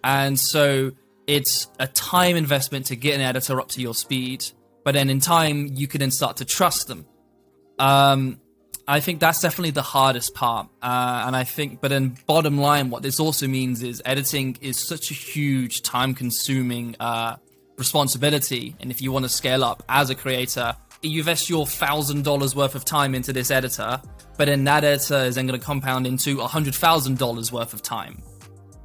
And 0.03 0.39
so 0.39 0.91
it's 1.27 1.67
a 1.79 1.87
time 1.87 2.35
investment 2.35 2.87
to 2.87 2.95
get 2.95 3.15
an 3.15 3.21
editor 3.21 3.59
up 3.59 3.69
to 3.69 3.81
your 3.81 3.93
speed, 3.93 4.45
but 4.83 4.93
then 4.93 5.09
in 5.09 5.19
time 5.19 5.69
you 5.73 5.87
can 5.87 5.99
then 5.99 6.11
start 6.11 6.37
to 6.37 6.45
trust 6.45 6.87
them. 6.87 7.05
Um, 7.79 8.39
I 8.87 8.99
think 8.99 9.21
that's 9.21 9.39
definitely 9.39 9.71
the 9.71 9.81
hardest 9.81 10.33
part. 10.33 10.67
Uh, 10.81 11.23
and 11.25 11.35
I 11.35 11.45
think, 11.45 11.79
but 11.79 11.87
then 11.87 12.17
bottom 12.27 12.57
line, 12.57 12.89
what 12.89 13.01
this 13.01 13.19
also 13.19 13.47
means 13.47 13.81
is 13.81 14.01
editing 14.05 14.57
is 14.61 14.77
such 14.77 15.09
a 15.09 15.13
huge 15.13 15.81
time 15.83 16.13
consuming 16.13 16.95
uh, 16.99 17.37
responsibility. 17.77 18.75
And 18.81 18.91
if 18.91 19.01
you 19.01 19.11
want 19.11 19.23
to 19.23 19.29
scale 19.29 19.63
up 19.63 19.83
as 19.87 20.09
a 20.09 20.15
creator, 20.15 20.75
you 21.01 21.19
invest 21.19 21.49
your 21.49 21.65
thousand 21.65 22.23
dollars 22.23 22.55
worth 22.55 22.75
of 22.75 22.85
time 22.85 23.15
into 23.15 23.33
this 23.33 23.51
editor, 23.51 24.01
but 24.37 24.45
then 24.45 24.63
that 24.65 24.83
editor 24.83 25.17
is 25.17 25.35
then 25.35 25.47
going 25.47 25.59
to 25.59 25.65
compound 25.65 26.07
into 26.07 26.41
a 26.41 26.47
hundred 26.47 26.75
thousand 26.75 27.17
dollars 27.17 27.51
worth 27.51 27.73
of 27.73 27.81
time. 27.81 28.21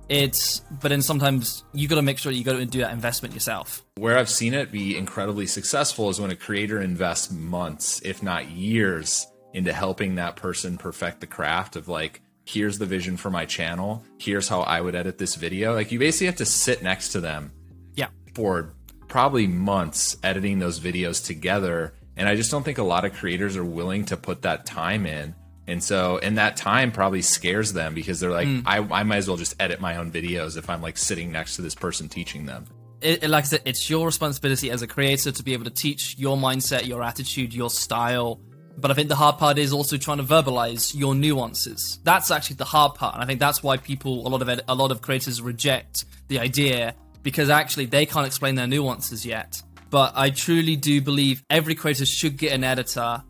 It's, 0.09 0.61
but 0.81 0.89
then 0.89 1.03
sometimes 1.03 1.65
you 1.75 1.87
got 1.87 1.97
to 1.97 2.03
make 2.03 2.19
sure 2.19 2.33
you 2.33 2.45
got 2.45 2.55
to 2.55 2.65
do 2.65 2.81
that 2.81 2.93
investment 2.93 3.35
yourself. 3.35 3.85
Where 3.97 4.17
I've 4.17 4.31
seen 4.31 4.55
it 4.55 4.73
be 4.73 4.97
incredibly 4.97 5.47
successful 5.47 6.09
is 6.09 6.21
when 6.21 6.31
a 6.31 6.37
creator 6.37 6.81
invests 6.81 7.31
months, 7.31 8.01
if 8.05 8.23
not 8.23 8.51
years, 8.51 9.27
into 9.53 9.73
helping 9.73 10.15
that 10.15 10.37
person 10.37 10.79
perfect 10.79 11.21
the 11.21 11.27
craft 11.27 11.77
of 11.77 11.89
like, 11.89 12.23
here's 12.47 12.79
the 12.79 12.87
vision 12.87 13.17
for 13.19 13.31
my 13.31 13.45
channel, 13.45 14.03
here's 14.19 14.49
how 14.49 14.61
I 14.61 14.81
would 14.81 14.95
edit 14.95 15.19
this 15.19 15.35
video. 15.35 15.75
Like, 15.75 15.93
you 15.93 15.99
basically 15.99 16.27
have 16.27 16.37
to 16.37 16.47
sit 16.47 16.83
next 16.83 17.11
to 17.11 17.21
them 17.21 17.53
Yeah. 17.95 18.09
for 18.35 18.73
probably 19.09 19.47
months 19.47 20.17
editing 20.23 20.59
those 20.59 20.81
videos 20.81 21.25
together. 21.25 21.95
And 22.17 22.29
I 22.29 22.35
just 22.35 22.51
don't 22.51 22.63
think 22.63 22.79
a 22.79 22.83
lot 22.83 23.05
of 23.05 23.13
creators 23.15 23.57
are 23.57 23.65
willing 23.65 24.05
to 24.07 24.17
put 24.17 24.43
that 24.43 24.65
time 24.67 25.07
in. 25.07 25.35
And 25.69 25.85
so, 25.85 26.19
and 26.19 26.39
that 26.39 26.57
time 26.57 26.91
probably 26.91 27.23
scares 27.23 27.73
them 27.75 27.95
because 27.95 28.19
they're 28.19 28.31
like, 28.33 28.49
hmm. 28.49 28.61
I, 28.67 28.79
I 28.79 29.03
might 29.05 29.19
as 29.19 29.29
well 29.29 29.37
just 29.37 29.55
edit 29.61 29.81
my 29.81 29.97
own 29.99 30.11
videos 30.11 30.57
if 30.57 30.69
I'm 30.71 30.83
like 30.83 30.97
sitting 30.99 31.31
next 31.31 31.55
to 31.57 31.63
this 31.63 31.75
person 31.77 32.09
teaching 32.09 32.47
them. 32.47 32.65
it, 33.01 33.23
it- 33.23 33.29
like 33.31 33.45
I 33.45 33.47
said, 33.47 33.63
it's 33.67 33.89
your 33.89 34.07
responsibility 34.07 34.71
as 34.71 34.83
a 34.83 34.87
creator 34.87 35.31
to 35.31 35.43
be 35.43 35.53
able 35.53 35.65
to 35.65 35.71
teach 35.71 36.17
your 36.19 36.37
mindset, 36.37 36.87
your 36.87 37.03
attitude, 37.05 37.53
your 37.55 37.69
style. 37.71 38.41
But 38.79 38.91
I 38.91 38.95
think 38.95 39.09
the 39.09 39.17
hard 39.17 39.39
part 39.39 39.59
is 39.59 39.73
also 39.73 39.97
trying 39.99 40.19
to 40.19 40.23
verbalize 40.25 40.95
your 40.99 41.15
nuances. 41.15 41.99
That's 42.05 42.31
actually 42.31 42.57
the 42.57 42.65
hard 42.65 42.95
part, 42.95 43.15
and 43.15 43.23
I 43.23 43.27
think 43.27 43.41
that's 43.41 43.63
why 43.63 43.77
people, 43.77 44.27
a 44.27 44.29
lot 44.29 44.41
of 44.41 44.49
ed- 44.49 44.63
a 44.69 44.75
lot 44.75 44.91
of 44.91 45.03
creators 45.03 45.43
reject 45.43 46.05
the 46.29 46.39
idea 46.39 46.95
because 47.23 47.51
actually 47.51 47.87
they 47.87 48.07
can't 48.07 48.27
explain 48.27 48.55
their 48.55 48.67
nuances 48.69 49.27
yet. 49.27 49.61
But 49.91 50.13
I 50.17 50.31
truly 50.31 50.77
do 50.77 51.01
believe 51.01 51.43
every 51.51 51.75
creator 51.75 52.07
should 52.07 52.37
get 52.37 52.53
an 52.53 52.63
editor. 52.63 53.23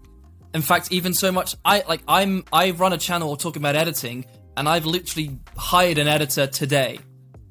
In 0.55 0.63
fact, 0.63 0.93
even 0.93 1.13
so 1.13 1.31
much, 1.31 1.57
I 1.65 1.85
like 1.89 2.03
I'm 2.09 2.45
I 2.53 2.71
run 2.71 2.93
a 2.93 2.99
channel 2.99 3.37
talking 3.37 3.61
about 3.61 3.77
editing, 3.77 4.25
and 4.57 4.69
I've 4.69 4.87
literally 4.87 5.39
hired 5.57 5.99
an 5.99 6.09
editor 6.09 6.47
today 6.47 6.99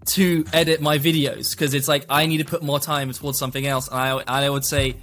to 0.06 0.46
edit 0.54 0.82
my 0.82 0.98
videos 0.98 1.52
because 1.52 1.74
it's 1.74 1.88
like 1.88 2.06
I 2.10 2.26
need 2.26 2.38
to 2.38 2.46
put 2.46 2.64
more 2.64 2.80
time 2.80 3.12
towards 3.12 3.38
something 3.38 3.68
else. 3.68 3.88
And 3.88 3.98
I, 3.98 4.24
I 4.28 4.50
would 4.50 4.66
say, 4.66 4.96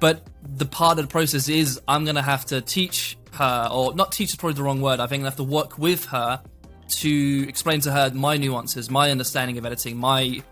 but 0.00 0.26
the 0.42 0.66
part 0.66 0.98
of 0.98 1.06
the 1.06 1.10
process 1.10 1.48
is 1.48 1.80
I'm 1.88 2.04
gonna 2.04 2.22
have 2.22 2.44
to 2.46 2.60
teach 2.60 3.16
her, 3.32 3.68
or 3.72 3.94
not 3.94 4.12
teach 4.12 4.30
is 4.30 4.36
probably 4.36 4.54
the 4.54 4.62
wrong 4.62 4.80
word. 4.80 5.00
I 5.00 5.06
think 5.06 5.22
I 5.22 5.26
have 5.26 5.36
to 5.36 5.44
work 5.44 5.78
with 5.78 6.04
her 6.06 6.42
to 6.88 7.48
explain 7.48 7.80
to 7.80 7.92
her 7.92 8.10
my 8.12 8.36
nuances, 8.36 8.90
my 8.90 9.10
understanding 9.10 9.56
of 9.56 9.64
editing, 9.64 9.96
my 9.96 10.42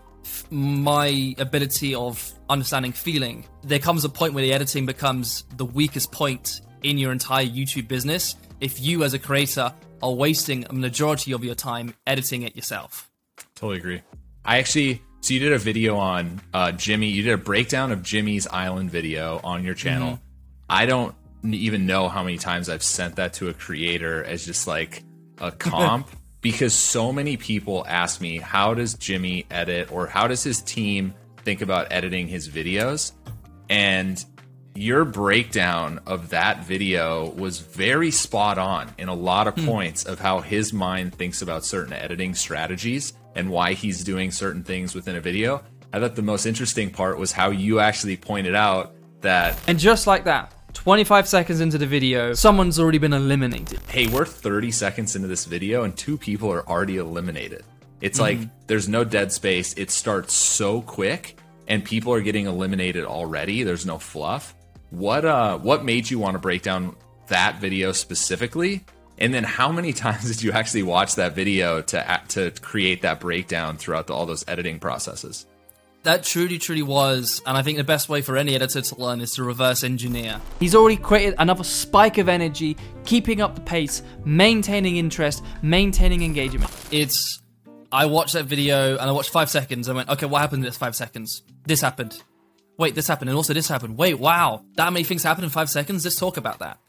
my 0.49 1.35
ability 1.37 1.95
of 1.95 2.31
understanding 2.49 2.91
feeling. 2.91 3.45
There 3.63 3.79
comes 3.79 4.05
a 4.05 4.09
point 4.09 4.33
where 4.33 4.43
the 4.43 4.53
editing 4.53 4.85
becomes 4.85 5.43
the 5.55 5.65
weakest 5.65 6.11
point 6.11 6.61
in 6.83 6.97
your 6.97 7.11
entire 7.11 7.45
YouTube 7.45 7.87
business 7.87 8.35
if 8.61 8.81
you, 8.81 9.03
as 9.03 9.13
a 9.13 9.19
creator, 9.19 9.73
are 10.01 10.13
wasting 10.13 10.65
a 10.69 10.73
majority 10.73 11.31
of 11.31 11.43
your 11.43 11.55
time 11.55 11.93
editing 12.07 12.43
it 12.43 12.55
yourself. 12.55 13.09
Totally 13.55 13.77
agree. 13.77 14.01
I 14.45 14.59
actually, 14.59 15.01
so 15.21 15.33
you 15.33 15.39
did 15.39 15.53
a 15.53 15.57
video 15.57 15.97
on 15.97 16.41
uh, 16.53 16.71
Jimmy. 16.71 17.07
You 17.07 17.23
did 17.23 17.33
a 17.33 17.37
breakdown 17.37 17.91
of 17.91 18.03
Jimmy's 18.03 18.47
Island 18.47 18.91
video 18.91 19.39
on 19.43 19.63
your 19.63 19.73
channel. 19.73 20.19
I 20.69 20.85
don't 20.85 21.15
even 21.43 21.85
know 21.85 22.09
how 22.09 22.23
many 22.23 22.37
times 22.37 22.69
I've 22.69 22.83
sent 22.83 23.15
that 23.17 23.33
to 23.35 23.49
a 23.49 23.53
creator 23.53 24.23
as 24.23 24.45
just 24.45 24.67
like 24.67 25.03
a 25.39 25.51
comp 25.57 26.09
because 26.41 26.73
so 26.73 27.11
many 27.11 27.37
people 27.37 27.85
ask 27.87 28.21
me, 28.21 28.37
how 28.37 28.73
does 28.73 28.93
Jimmy 28.93 29.45
edit 29.51 29.91
or 29.91 30.07
how 30.07 30.27
does 30.27 30.43
his 30.43 30.61
team 30.61 31.13
think 31.43 31.61
about 31.61 31.91
editing 31.91 32.27
his 32.27 32.47
videos? 32.47 33.11
And 33.69 34.23
your 34.79 35.03
breakdown 35.03 35.99
of 36.05 36.29
that 36.29 36.63
video 36.63 37.31
was 37.31 37.59
very 37.59 38.09
spot 38.11 38.57
on 38.57 38.89
in 38.97 39.09
a 39.09 39.13
lot 39.13 39.45
of 39.45 39.53
hmm. 39.55 39.65
points 39.65 40.05
of 40.05 40.19
how 40.19 40.39
his 40.39 40.71
mind 40.71 41.13
thinks 41.13 41.41
about 41.41 41.65
certain 41.65 41.91
editing 41.91 42.33
strategies 42.33 43.11
and 43.35 43.49
why 43.49 43.73
he's 43.73 44.05
doing 44.05 44.31
certain 44.31 44.63
things 44.63 44.95
within 44.95 45.17
a 45.17 45.19
video. 45.19 45.61
I 45.91 45.99
thought 45.99 46.15
the 46.15 46.21
most 46.21 46.45
interesting 46.45 46.91
part 46.91 47.19
was 47.19 47.33
how 47.33 47.49
you 47.49 47.81
actually 47.81 48.15
pointed 48.15 48.55
out 48.55 48.95
that, 49.19 49.59
And 49.67 49.77
just 49.77 50.07
like 50.07 50.23
that, 50.23 50.53
25 50.73 51.27
seconds 51.27 51.59
into 51.59 51.77
the 51.77 51.85
video, 51.85 52.33
someone's 52.33 52.79
already 52.79 52.99
been 52.99 53.11
eliminated. 53.11 53.81
hey, 53.89 54.07
we're 54.07 54.23
30 54.23 54.71
seconds 54.71 55.13
into 55.17 55.27
this 55.27 55.43
video 55.43 55.83
and 55.83 55.97
two 55.97 56.17
people 56.17 56.49
are 56.49 56.65
already 56.69 56.97
eliminated. 56.97 57.65
It's 57.99 58.17
hmm. 58.17 58.23
like 58.23 58.67
there's 58.67 58.87
no 58.87 59.03
dead 59.03 59.33
space. 59.33 59.73
It 59.73 59.91
starts 59.91 60.33
so 60.33 60.81
quick 60.81 61.37
and 61.67 61.83
people 61.83 62.13
are 62.13 62.21
getting 62.21 62.45
eliminated 62.45 63.03
already. 63.03 63.63
There's 63.63 63.85
no 63.85 63.99
fluff. 63.99 64.55
What 64.91 65.25
uh 65.25 65.57
what 65.59 65.83
made 65.83 66.09
you 66.09 66.19
want 66.19 66.35
to 66.35 66.39
break 66.39 66.63
down 66.63 66.95
that 67.27 67.59
video 67.59 67.91
specifically? 67.91 68.83
And 69.17 69.33
then 69.33 69.43
how 69.43 69.71
many 69.71 69.93
times 70.05 70.27
did 70.27 70.41
you 70.41 70.51
actually 70.51 70.83
watch 70.83 71.15
that 71.15 71.35
video 71.35 71.81
to 71.81 72.21
to 72.29 72.51
create 72.61 73.01
that 73.03 73.19
breakdown 73.19 73.77
throughout 73.77 74.07
the, 74.07 74.13
all 74.13 74.25
those 74.25 74.45
editing 74.47 74.79
processes? 74.79 75.45
That 76.03 76.23
truly, 76.23 76.57
truly 76.57 76.81
was, 76.81 77.41
and 77.45 77.57
I 77.57 77.61
think 77.61 77.77
the 77.77 77.83
best 77.83 78.07
way 78.07 78.21
for 78.21 78.37
any 78.37 78.55
editor 78.55 78.81
to 78.81 78.95
learn 79.01 79.19
is 79.19 79.33
to 79.33 79.43
reverse 79.43 79.83
engineer. 79.83 80.39
He's 80.57 80.73
already 80.73 80.95
created 80.95 81.35
another 81.39 81.65
spike 81.65 82.17
of 82.17 82.29
energy, 82.29 82.77
keeping 83.03 83.41
up 83.41 83.55
the 83.55 83.61
pace, 83.61 84.01
maintaining 84.23 84.95
interest, 84.95 85.43
maintaining 85.61 86.23
engagement. 86.23 86.71
It's, 86.89 87.41
I 87.91 88.05
watched 88.05 88.31
that 88.33 88.45
video 88.45 88.93
and 88.93 89.01
I 89.01 89.11
watched 89.11 89.31
five 89.31 89.49
seconds. 89.49 89.89
I 89.89 89.93
went, 89.93 90.07
okay, 90.07 90.25
what 90.25 90.39
happened 90.39 90.63
in 90.63 90.69
this 90.69 90.77
five 90.77 90.95
seconds? 90.95 91.43
This 91.65 91.81
happened. 91.81 92.23
Wait, 92.79 92.95
this 92.95 93.09
happened, 93.09 93.29
and 93.29 93.35
also 93.35 93.53
this 93.53 93.67
happened. 93.67 93.97
Wait, 93.97 94.13
wow, 94.13 94.63
that 94.75 94.93
many 94.93 95.03
things 95.03 95.21
happened 95.21 95.43
in 95.43 95.49
five 95.49 95.69
seconds. 95.69 96.05
Let's 96.05 96.15
talk 96.15 96.37
about 96.37 96.59
that. 96.59 96.79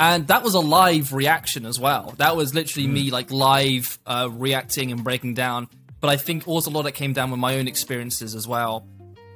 And 0.00 0.26
that 0.26 0.42
was 0.42 0.54
a 0.54 0.60
live 0.60 1.12
reaction 1.12 1.64
as 1.64 1.78
well. 1.78 2.14
That 2.18 2.34
was 2.34 2.52
literally 2.52 2.88
me 2.88 3.12
like 3.12 3.30
live 3.30 3.96
uh, 4.04 4.28
reacting 4.32 4.90
and 4.90 5.04
breaking 5.04 5.34
down. 5.34 5.68
But 6.00 6.08
I 6.08 6.16
think 6.16 6.48
also 6.48 6.68
a 6.68 6.72
lot 6.72 6.80
of 6.80 6.86
it 6.86 6.94
came 6.96 7.12
down 7.12 7.30
with 7.30 7.38
my 7.38 7.58
own 7.58 7.68
experiences 7.68 8.34
as 8.34 8.48
well. 8.48 8.88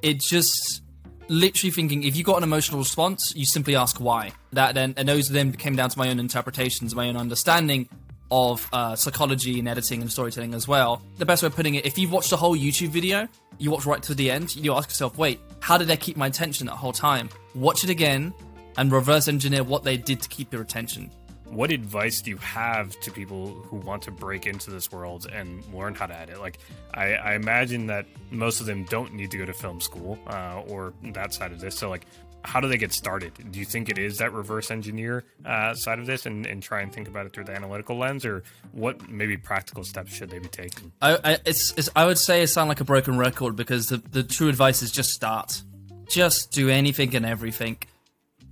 It 0.03 0.19
just 0.19 0.83
literally 1.29 1.71
thinking 1.71 2.03
if 2.03 2.17
you 2.17 2.25
got 2.25 2.39
an 2.39 2.43
emotional 2.43 2.81
response, 2.81 3.33
you 3.37 3.47
simply 3.47 3.77
ask 3.77 4.01
why. 4.01 4.33
That 4.53 4.75
then 4.75 4.95
and 4.97 5.09
those 5.09 5.29
then 5.29 5.53
came 5.53 5.77
down 5.77 5.91
to 5.91 5.99
my 5.99 6.11
own 6.11 6.19
interpretations, 6.19 6.93
my 6.93 7.09
own 7.09 7.17
understanding 7.17 7.89
of 8.31 8.69
uh, 8.73 8.95
psychology 8.97 9.59
and 9.59 9.69
editing 9.69 10.01
and 10.01 10.11
storytelling 10.11 10.55
as 10.55 10.69
well. 10.69 11.03
The 11.19 11.27
best 11.27 11.43
way 11.43 11.49
of 11.49 11.57
putting 11.57 11.75
it, 11.75 11.87
if 11.87 11.99
you've 11.99 12.13
watched 12.13 12.33
a 12.33 12.37
whole 12.37 12.57
YouTube 12.57 12.89
video, 12.89 13.29
you 13.59 13.71
watch 13.71 13.87
right 13.87 14.03
to 14.05 14.15
the 14.15 14.31
end, 14.31 14.55
you 14.57 14.73
ask 14.75 14.89
yourself, 14.89 15.19
wait, 15.19 15.41
how 15.61 15.77
did 15.77 15.91
I 15.91 15.97
keep 15.97 16.17
my 16.17 16.29
attention 16.29 16.67
that 16.67 16.75
whole 16.75 16.93
time? 16.93 17.29
Watch 17.55 17.85
it 17.85 17.91
again 17.91 18.33
and 18.79 18.93
reverse 18.93 19.29
engineer 19.29 19.65
what 19.65 19.85
they 19.85 19.97
did 19.97 20.23
to 20.23 20.29
keep 20.29 20.53
your 20.53 20.63
attention. 20.63 21.11
what 21.51 21.73
advice 21.73 22.23
do 22.23 22.31
you 22.31 22.37
have 22.39 22.99
to 23.01 23.11
people 23.11 23.49
who 23.69 23.77
want 23.77 24.03
to 24.03 24.11
break 24.13 24.47
into 24.47 24.71
this 24.71 24.93
world 24.93 25.27
and 25.33 25.65
learn 25.75 25.95
how 25.95 26.07
to 26.07 26.17
edit? 26.17 26.41
Like, 26.41 26.59
I, 26.95 27.15
I 27.15 27.35
imagine 27.35 27.87
that 27.89 28.07
most 28.31 28.61
of 28.61 28.67
them 28.67 28.85
don't 28.85 29.13
need 29.15 29.31
to 29.33 29.39
go 29.39 29.45
to 29.45 29.53
film 29.53 29.81
school 29.81 30.19
uh, 30.29 30.63
or 30.69 30.93
that 31.13 31.35
side 31.35 31.51
of 31.53 31.61
this. 31.61 31.77
So, 31.77 31.91
like, 31.91 32.07
how 32.45 32.61
do 32.61 32.69
they 32.69 32.79
get 32.79 32.93
started? 32.93 33.33
Do 33.51 33.59
you 33.59 33.65
think 33.65 33.89
it 33.89 33.99
is 33.99 34.19
that 34.19 34.33
reverse 34.33 34.71
engineer 34.71 35.25
uh, 35.45 35.75
side 35.75 35.99
of 35.99 36.07
this 36.07 36.27
and, 36.27 36.47
and 36.47 36.63
try 36.63 36.81
and 36.81 36.93
think 36.93 37.09
about 37.09 37.27
it 37.27 37.33
through 37.33 37.45
the 37.45 37.55
analytical 37.55 37.97
lens, 37.97 38.25
or 38.25 38.43
what 38.73 39.09
maybe 39.09 39.37
practical 39.37 39.85
steps 39.85 40.13
should 40.13 40.31
they 40.31 40.39
be 40.39 40.49
taking? 40.49 40.93
I, 41.03 41.19
I, 41.23 41.39
it's, 41.45 41.73
it's, 41.77 41.89
I 41.95 42.07
would 42.07 42.19
say 42.19 42.43
it 42.43 42.49
sound 42.49 42.69
like 42.69 42.81
a 42.81 42.85
broken 42.85 43.19
record 43.19 43.57
because 43.57 43.87
the, 43.87 43.99
the 43.99 44.23
true 44.23 44.49
advice 44.49 44.83
is 44.83 44.91
just 44.91 45.11
start. 45.11 45.63
Just 46.09 46.51
do 46.51 46.69
anything 46.69 47.15
and 47.15 47.25
everything. 47.25 47.79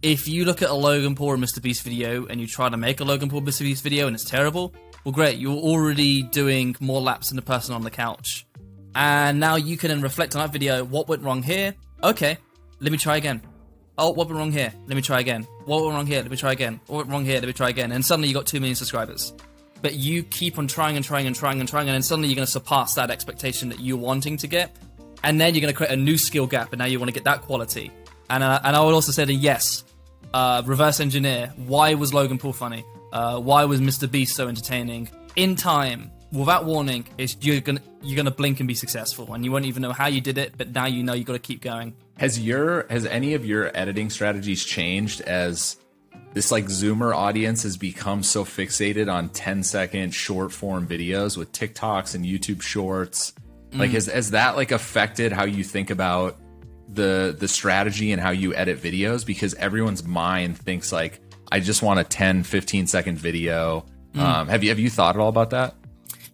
If 0.01 0.29
you 0.29 0.45
look 0.45 0.63
at 0.63 0.71
a 0.71 0.75
Logan 0.75 1.17
Paul 1.17 1.29
or 1.29 1.37
Mr. 1.37 1.61
Beast 1.61 1.83
video 1.83 2.27
and 2.27 2.41
you 2.41 2.47
try 2.47 2.69
to 2.69 2.77
make 2.77 3.01
a 3.01 3.05
Logan 3.05 3.31
Paul 3.31 3.43
Mr. 3.43 3.61
Beast 3.61 3.83
video 3.83 4.07
and 4.07 4.15
it's 4.15 4.25
terrible, 4.25 4.73
well, 5.05 5.13
great, 5.13 5.39
you're 5.39 5.57
already 5.57 6.23
doing 6.23 6.77
more 6.79 7.01
laps 7.01 7.31
than 7.31 7.37
the 7.37 7.43
person 7.43 7.75
on 7.75 7.83
the 7.83 7.91
couch. 7.91 8.47
And 8.95 9.41
now 9.41 9.57
you 9.57 9.77
can 9.77 10.01
reflect 10.01 10.37
on 10.37 10.43
that 10.43 10.53
video. 10.53 10.85
What 10.85 11.09
went 11.09 11.23
wrong 11.23 11.43
here? 11.43 11.75
Okay, 12.03 12.39
let 12.81 12.93
me 12.93 12.99
try 12.99 13.17
again. 13.17 13.43
Oh, 14.01 14.11
what 14.11 14.29
went 14.29 14.39
wrong 14.39 14.53
here? 14.53 14.73
Let 14.87 14.95
me 14.95 15.03
try 15.03 15.19
again. 15.19 15.43
What 15.65 15.83
went 15.83 15.95
wrong 15.95 16.07
here? 16.07 16.23
Let 16.23 16.31
me 16.31 16.37
try 16.37 16.53
again. 16.53 16.79
What 16.87 16.99
went 16.99 17.11
wrong 17.11 17.25
here? 17.25 17.41
Let 17.41 17.49
me 17.49 17.53
try 17.53 17.69
again. 17.69 17.91
And 17.91 18.05
suddenly 18.05 18.29
you 18.29 18.35
got 18.35 18.47
2 18.47 18.61
million 18.61 18.77
subscribers. 18.77 19.33
But 19.83 19.95
you 19.95 20.23
keep 20.23 20.57
on 20.57 20.69
trying 20.69 20.95
and 20.95 21.05
trying 21.05 21.27
and 21.27 21.35
trying 21.35 21.59
and 21.59 21.69
trying, 21.69 21.89
and 21.89 21.95
then 21.95 22.03
suddenly 22.03 22.29
you're 22.29 22.37
going 22.37 22.47
to 22.47 22.51
surpass 22.53 22.95
that 22.95 23.11
expectation 23.11 23.69
that 23.71 23.81
you're 23.81 23.97
wanting 23.97 24.37
to 24.37 24.47
get. 24.47 24.77
And 25.25 25.41
then 25.41 25.55
you're 25.55 25.61
going 25.61 25.73
to 25.73 25.77
create 25.77 25.93
a 25.93 25.97
new 25.97 26.17
skill 26.17 26.47
gap, 26.47 26.73
and 26.73 26.79
now 26.79 26.85
you 26.85 27.01
want 27.01 27.09
to 27.09 27.13
get 27.13 27.25
that 27.25 27.43
quality. 27.43 27.91
And, 28.31 28.45
uh, 28.45 28.61
and 28.63 28.77
I 28.77 28.85
would 28.85 28.95
also 28.95 29.11
say 29.11 29.25
that 29.25 29.33
yes, 29.33 29.83
uh, 30.33 30.63
reverse 30.65 31.01
engineer. 31.01 31.53
Why 31.57 31.95
was 31.95 32.15
Logan 32.15 32.39
Paul 32.39 32.53
funny? 32.53 32.85
Uh, 33.13 33.41
why 33.41 33.65
was 33.65 33.81
Mr. 33.81 34.09
Beast 34.09 34.37
so 34.37 34.47
entertaining? 34.47 35.09
In 35.35 35.57
time, 35.57 36.13
without 36.33 36.65
warning, 36.65 37.07
it's, 37.19 37.37
you're 37.41 37.61
gonna 37.61 37.83
you're 38.03 38.17
gonna 38.17 38.31
blink 38.31 38.61
and 38.61 38.69
be 38.69 38.75
successful, 38.75 39.35
and 39.35 39.45
you 39.45 39.53
won't 39.53 39.65
even 39.65 39.83
know 39.83 39.93
how 39.93 40.07
you 40.07 40.21
did 40.21 40.39
it. 40.39 40.55
But 40.57 40.73
now 40.75 40.87
you 40.87 41.03
know 41.03 41.15
you 41.15 41.25
got 41.25 41.35
to 41.35 41.39
keep 41.39 41.61
going. 41.61 41.95
Has 42.17 42.39
your 42.39 42.87
has 42.89 43.07
any 43.07 43.35
of 43.35 43.45
your 43.45 43.71
editing 43.77 44.11
strategies 44.11 44.65
changed 44.65 45.21
as 45.23 45.77
this 46.35 46.53
like 46.53 46.67
Zoomer 46.67 47.15
audience 47.15 47.63
has 47.63 47.77
become 47.77 48.23
so 48.23 48.45
fixated 48.45 49.13
on 49.13 49.29
10 49.31 49.63
second 49.63 50.15
short 50.15 50.53
form 50.53 50.87
videos 50.87 51.37
with 51.37 51.53
TikToks 51.53 52.15
and 52.15 52.25
YouTube 52.25 52.63
shorts. 52.63 53.33
Like, 53.73 53.91
has, 53.91 54.07
has 54.07 54.31
that 54.31 54.57
like 54.57 54.73
affected 54.73 55.31
how 55.31 55.45
you 55.45 55.63
think 55.63 55.91
about 55.91 56.39
the 56.89 57.37
the 57.39 57.49
strategy 57.49 58.13
and 58.13 58.21
how 58.21 58.31
you 58.31 58.55
edit 58.55 58.81
videos? 58.81 59.27
Because 59.27 59.55
everyone's 59.55 60.05
mind 60.05 60.57
thinks 60.57 60.91
like, 60.91 61.21
I 61.53 61.61
just 61.61 61.83
want 61.83 62.01
a 62.01 62.05
10, 62.05 62.45
15 62.45 62.87
second 62.87 63.19
video. 63.19 63.85
Um, 64.15 64.49
have 64.49 64.65
you 64.65 64.71
have 64.71 64.79
you 64.79 64.91
thought 64.91 65.17
at 65.17 65.21
all 65.21 65.29
about 65.29 65.51
that? 65.51 65.75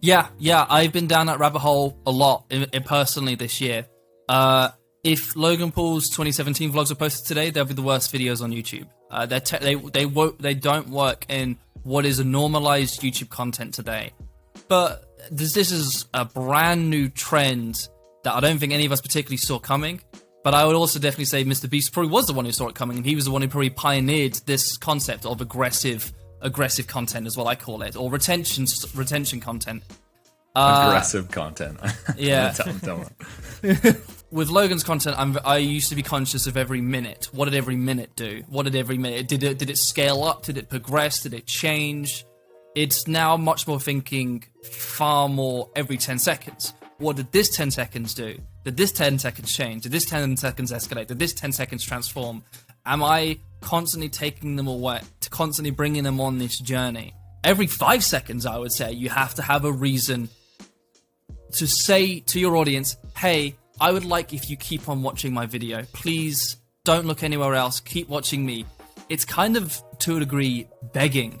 Yeah, 0.05 0.27
yeah, 0.37 0.67
I've 0.69 0.93
been 0.93 1.07
down 1.07 1.25
that 1.25 1.39
rabbit 1.39 1.57
hole 1.59 1.97
a 2.05 2.11
lot 2.11 2.45
in, 2.51 2.67
in 2.71 2.83
personally 2.83 3.33
this 3.33 3.59
year. 3.59 3.87
Uh, 4.29 4.69
if 5.03 5.35
Logan 5.35 5.71
Paul's 5.71 6.09
2017 6.09 6.71
vlogs 6.71 6.91
are 6.91 6.95
posted 6.95 7.25
today, 7.25 7.49
they'll 7.49 7.65
be 7.65 7.73
the 7.73 7.81
worst 7.81 8.13
videos 8.13 8.43
on 8.43 8.51
YouTube. 8.51 8.87
Uh, 9.09 9.25
te- 9.25 9.57
they 9.57 9.73
they 9.73 10.05
won't 10.05 10.39
they 10.39 10.53
don't 10.53 10.89
work 10.89 11.25
in 11.27 11.57
what 11.81 12.05
is 12.05 12.19
a 12.19 12.23
normalized 12.23 13.01
YouTube 13.01 13.29
content 13.29 13.73
today. 13.73 14.11
But 14.67 15.05
this 15.31 15.53
this 15.53 15.71
is 15.71 16.05
a 16.13 16.23
brand 16.23 16.91
new 16.91 17.09
trend 17.09 17.87
that 18.25 18.35
I 18.35 18.41
don't 18.41 18.59
think 18.59 18.73
any 18.73 18.85
of 18.85 18.91
us 18.91 19.01
particularly 19.01 19.37
saw 19.37 19.57
coming. 19.57 20.01
But 20.43 20.53
I 20.53 20.65
would 20.65 20.75
also 20.75 20.99
definitely 20.99 21.25
say 21.25 21.43
Mr. 21.43 21.67
Beast 21.67 21.91
probably 21.93 22.11
was 22.11 22.27
the 22.27 22.33
one 22.33 22.45
who 22.45 22.51
saw 22.51 22.67
it 22.67 22.75
coming, 22.75 22.97
and 22.97 23.05
he 23.07 23.15
was 23.15 23.25
the 23.25 23.31
one 23.31 23.41
who 23.41 23.47
probably 23.47 23.71
pioneered 23.71 24.35
this 24.45 24.77
concept 24.77 25.25
of 25.25 25.41
aggressive 25.41 26.13
aggressive 26.45 26.87
content, 26.87 27.27
is 27.27 27.35
what 27.35 27.47
I 27.47 27.55
call 27.55 27.81
it, 27.81 27.97
or 27.97 28.09
retention 28.09 28.65
retention 28.93 29.41
content. 29.41 29.83
Aggressive 30.55 31.29
content. 31.31 31.77
yeah. 32.17 32.51
tell 32.55 32.79
tell 32.79 33.11
with 34.31 34.49
Logan's 34.49 34.83
content, 34.83 35.17
I'm, 35.19 35.37
I 35.43 35.57
used 35.57 35.89
to 35.89 35.95
be 35.95 36.03
conscious 36.03 36.47
of 36.47 36.55
every 36.55 36.79
minute. 36.79 37.27
What 37.33 37.45
did 37.45 37.55
every 37.55 37.75
minute 37.75 38.15
do? 38.15 38.43
What 38.47 38.63
did 38.63 38.75
every 38.75 38.97
minute 38.97 39.27
did 39.27 39.43
it? 39.43 39.57
Did 39.57 39.69
it 39.69 39.77
scale 39.77 40.23
up? 40.23 40.43
Did 40.43 40.57
it 40.57 40.69
progress? 40.69 41.21
Did 41.21 41.33
it 41.33 41.45
change? 41.45 42.25
It's 42.73 43.07
now 43.07 43.35
much 43.35 43.67
more 43.67 43.79
thinking 43.79 44.45
far 44.63 45.27
more 45.27 45.69
every 45.75 45.97
ten 45.97 46.19
seconds. 46.19 46.73
What 46.99 47.17
did 47.17 47.31
this 47.33 47.49
ten 47.49 47.71
seconds 47.71 48.13
do? 48.13 48.37
Did 48.63 48.77
this 48.77 48.93
ten 48.93 49.19
seconds 49.19 49.53
change? 49.53 49.83
Did 49.83 49.91
this 49.91 50.05
ten 50.05 50.37
seconds 50.37 50.71
escalate? 50.71 51.07
Did 51.07 51.19
this 51.19 51.33
ten 51.33 51.51
seconds 51.51 51.83
transform? 51.83 52.43
Am 52.85 53.03
I 53.03 53.39
constantly 53.61 54.09
taking 54.09 54.55
them 54.55 54.67
away, 54.67 55.01
to 55.21 55.29
constantly 55.29 55.71
bringing 55.71 56.03
them 56.03 56.21
on 56.21 56.37
this 56.37 56.59
journey? 56.59 57.13
Every 57.43 57.67
five 57.67 58.03
seconds, 58.03 58.45
I 58.45 58.57
would 58.57 58.71
say, 58.71 58.91
you 58.91 59.09
have 59.09 59.33
to 59.35 59.41
have 59.41 59.65
a 59.65 59.71
reason 59.71 60.29
to 61.53 61.67
say 61.67 62.19
to 62.19 62.39
your 62.39 62.55
audience, 62.57 62.97
hey, 63.17 63.55
I 63.79 63.91
would 63.91 64.05
like 64.05 64.33
if 64.33 64.49
you 64.49 64.57
keep 64.57 64.87
on 64.87 65.01
watching 65.01 65.33
my 65.33 65.45
video. 65.45 65.83
Please 65.93 66.57
don't 66.83 67.05
look 67.05 67.23
anywhere 67.23 67.55
else. 67.55 67.79
Keep 67.79 68.07
watching 68.07 68.45
me. 68.45 68.65
It's 69.09 69.25
kind 69.25 69.57
of, 69.57 69.81
to 69.99 70.17
a 70.17 70.19
degree, 70.19 70.67
begging. 70.93 71.39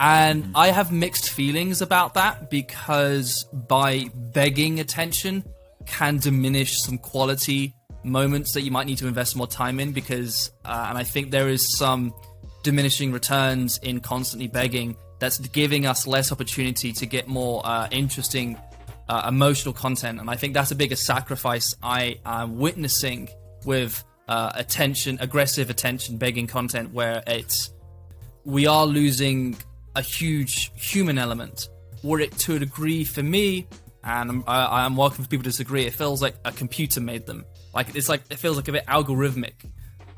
And 0.00 0.44
mm-hmm. 0.44 0.56
I 0.56 0.68
have 0.68 0.90
mixed 0.90 1.30
feelings 1.30 1.82
about 1.82 2.14
that 2.14 2.50
because 2.50 3.44
by 3.52 4.10
begging 4.14 4.80
attention 4.80 5.44
can 5.86 6.18
diminish 6.18 6.80
some 6.80 6.98
quality 6.98 7.74
moments 8.04 8.52
that 8.54 8.62
you 8.62 8.70
might 8.70 8.86
need 8.86 8.98
to 8.98 9.06
invest 9.06 9.36
more 9.36 9.46
time 9.46 9.80
in 9.80 9.92
because, 9.92 10.50
uh, 10.64 10.86
and 10.88 10.98
I 10.98 11.04
think 11.04 11.30
there 11.30 11.48
is 11.48 11.76
some 11.76 12.14
diminishing 12.62 13.12
returns 13.12 13.78
in 13.78 14.00
constantly 14.00 14.48
begging 14.48 14.96
that's 15.18 15.38
giving 15.38 15.86
us 15.86 16.06
less 16.06 16.32
opportunity 16.32 16.92
to 16.92 17.06
get 17.06 17.28
more 17.28 17.64
uh, 17.64 17.88
interesting 17.90 18.58
uh, 19.08 19.24
emotional 19.28 19.74
content. 19.74 20.20
And 20.20 20.30
i 20.30 20.36
think 20.36 20.54
that's 20.54 20.70
a 20.70 20.74
bigger 20.74 20.96
sacrifice 20.96 21.74
i 21.82 22.18
am 22.24 22.58
witnessing 22.58 23.28
with 23.64 24.02
uh, 24.28 24.52
attention 24.54 25.18
aggressive 25.20 25.70
attention 25.70 26.16
begging 26.16 26.46
content 26.46 26.92
where 26.92 27.22
it's 27.26 27.72
we 28.44 28.66
are 28.66 28.86
losing 28.86 29.56
a 29.94 30.02
huge 30.02 30.72
human 30.74 31.18
element. 31.18 31.68
Were 32.02 32.18
it 32.18 32.32
to 32.38 32.56
a 32.56 32.58
degree 32.58 33.04
for 33.04 33.22
me 33.22 33.68
and 34.02 34.42
I, 34.46 34.84
I'm 34.84 34.96
welcome 34.96 35.24
for 35.24 35.30
people 35.30 35.44
to 35.44 35.50
disagree 35.50 35.84
it 35.84 35.94
feels 35.94 36.20
like 36.20 36.34
a 36.44 36.50
computer 36.50 37.00
made 37.00 37.26
them 37.26 37.44
like 37.74 37.94
it's 37.94 38.08
like 38.08 38.22
it 38.30 38.38
feels 38.38 38.56
like 38.56 38.68
a 38.68 38.72
bit 38.72 38.86
algorithmic 38.86 39.52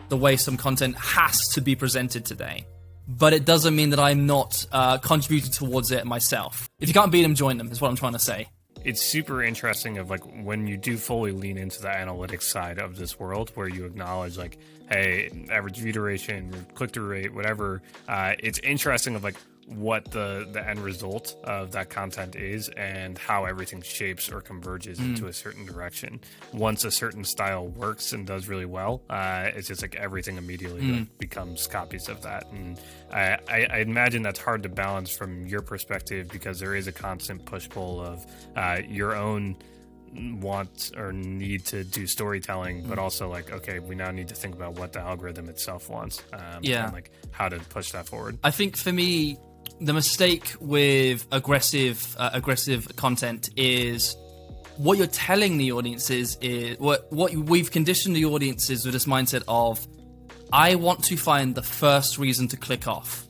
the 0.08 0.16
way 0.16 0.36
some 0.36 0.56
content 0.56 0.96
has 0.96 1.48
to 1.48 1.60
be 1.60 1.74
presented 1.74 2.24
today 2.24 2.66
but 3.06 3.32
it 3.34 3.44
doesn't 3.44 3.76
mean 3.76 3.90
that 3.90 4.00
I'm 4.00 4.26
not 4.26 4.64
uh, 4.72 4.96
contributing 4.96 5.50
towards 5.52 5.90
it 5.90 6.06
myself. 6.06 6.70
If 6.80 6.88
you 6.88 6.94
can't 6.94 7.12
beat 7.12 7.22
them, 7.22 7.34
join 7.34 7.58
them. 7.58 7.70
Is 7.70 7.78
what 7.78 7.90
I'm 7.90 7.96
trying 7.96 8.14
to 8.14 8.18
say. 8.18 8.48
it's 8.84 9.02
super 9.02 9.42
interesting 9.42 9.98
of 9.98 10.10
like 10.10 10.22
when 10.42 10.66
you 10.66 10.76
do 10.76 10.96
fully 10.96 11.32
lean 11.32 11.56
into 11.58 11.80
the 11.80 11.88
analytics 11.88 12.42
side 12.42 12.78
of 12.78 12.96
this 12.96 13.18
world 13.18 13.50
where 13.54 13.68
you 13.68 13.84
acknowledge 13.86 14.36
like 14.36 14.58
hey 14.90 15.30
average 15.50 15.78
view 15.78 15.92
duration 15.92 16.52
click-through 16.74 17.06
rate 17.06 17.32
whatever 17.34 17.80
uh, 18.08 18.34
it's 18.38 18.58
interesting 18.60 19.14
of 19.14 19.24
like 19.24 19.36
what 19.66 20.10
the 20.10 20.46
the 20.52 20.66
end 20.68 20.78
result 20.80 21.36
of 21.44 21.72
that 21.72 21.88
content 21.88 22.36
is 22.36 22.68
and 22.70 23.16
how 23.16 23.44
everything 23.46 23.80
shapes 23.80 24.30
or 24.30 24.40
converges 24.40 24.98
into 24.98 25.26
a 25.26 25.32
certain 25.32 25.64
direction. 25.64 26.20
Once 26.52 26.84
a 26.84 26.90
certain 26.90 27.24
style 27.24 27.68
works 27.68 28.12
and 28.12 28.26
does 28.26 28.46
really 28.48 28.66
well 28.66 29.00
uh, 29.08 29.50
it's 29.54 29.68
just 29.68 29.80
like 29.82 29.94
everything 29.94 30.36
immediately 30.36 30.82
like, 30.82 31.18
becomes 31.18 31.66
copies 31.66 32.08
of 32.08 32.20
that. 32.22 32.46
And 32.52 32.78
I, 33.12 33.38
I, 33.48 33.66
I 33.70 33.78
imagine 33.78 34.22
that's 34.22 34.38
hard 34.40 34.62
to 34.64 34.68
balance 34.68 35.10
from 35.16 35.46
your 35.46 35.62
perspective 35.62 36.28
because 36.28 36.60
there 36.60 36.74
is 36.74 36.86
a 36.86 36.92
constant 36.92 37.44
push 37.46 37.68
pull 37.68 38.00
of 38.00 38.26
uh, 38.56 38.80
your 38.86 39.14
own 39.14 39.56
want 40.40 40.92
or 40.96 41.12
need 41.12 41.64
to 41.66 41.84
do 41.84 42.06
storytelling, 42.06 42.86
but 42.88 42.98
also 42.98 43.28
like, 43.28 43.50
okay, 43.52 43.78
we 43.80 43.94
now 43.94 44.10
need 44.10 44.28
to 44.28 44.34
think 44.34 44.54
about 44.54 44.74
what 44.74 44.92
the 44.92 45.00
algorithm 45.00 45.48
itself 45.48 45.88
wants, 45.90 46.22
um, 46.32 46.40
Yeah. 46.62 46.84
and 46.84 46.92
like 46.92 47.10
how 47.32 47.48
to 47.48 47.58
push 47.58 47.90
that 47.92 48.06
forward. 48.06 48.38
I 48.44 48.50
think 48.50 48.76
for 48.76 48.92
me, 48.92 49.38
the 49.80 49.92
mistake 49.92 50.54
with 50.60 51.26
aggressive 51.32 52.16
uh, 52.18 52.30
aggressive 52.32 52.94
content 52.96 53.50
is 53.56 54.16
what 54.76 54.98
you're 54.98 55.06
telling 55.06 55.56
the 55.56 55.72
audiences 55.72 56.36
is 56.40 56.78
what 56.78 57.10
what 57.12 57.32
we've 57.34 57.70
conditioned 57.70 58.16
the 58.16 58.24
audiences 58.24 58.84
with 58.84 58.92
this 58.92 59.06
mindset 59.06 59.42
of 59.48 59.86
I 60.52 60.76
want 60.76 61.02
to 61.04 61.16
find 61.16 61.54
the 61.54 61.62
first 61.62 62.18
reason 62.18 62.48
to 62.48 62.56
click 62.56 62.86
off. 62.86 63.26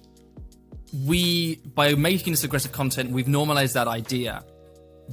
We 1.06 1.56
by 1.74 1.94
making 1.94 2.32
this 2.32 2.44
aggressive 2.44 2.72
content, 2.72 3.10
we've 3.10 3.28
normalized 3.28 3.74
that 3.74 3.88
idea. 3.88 4.44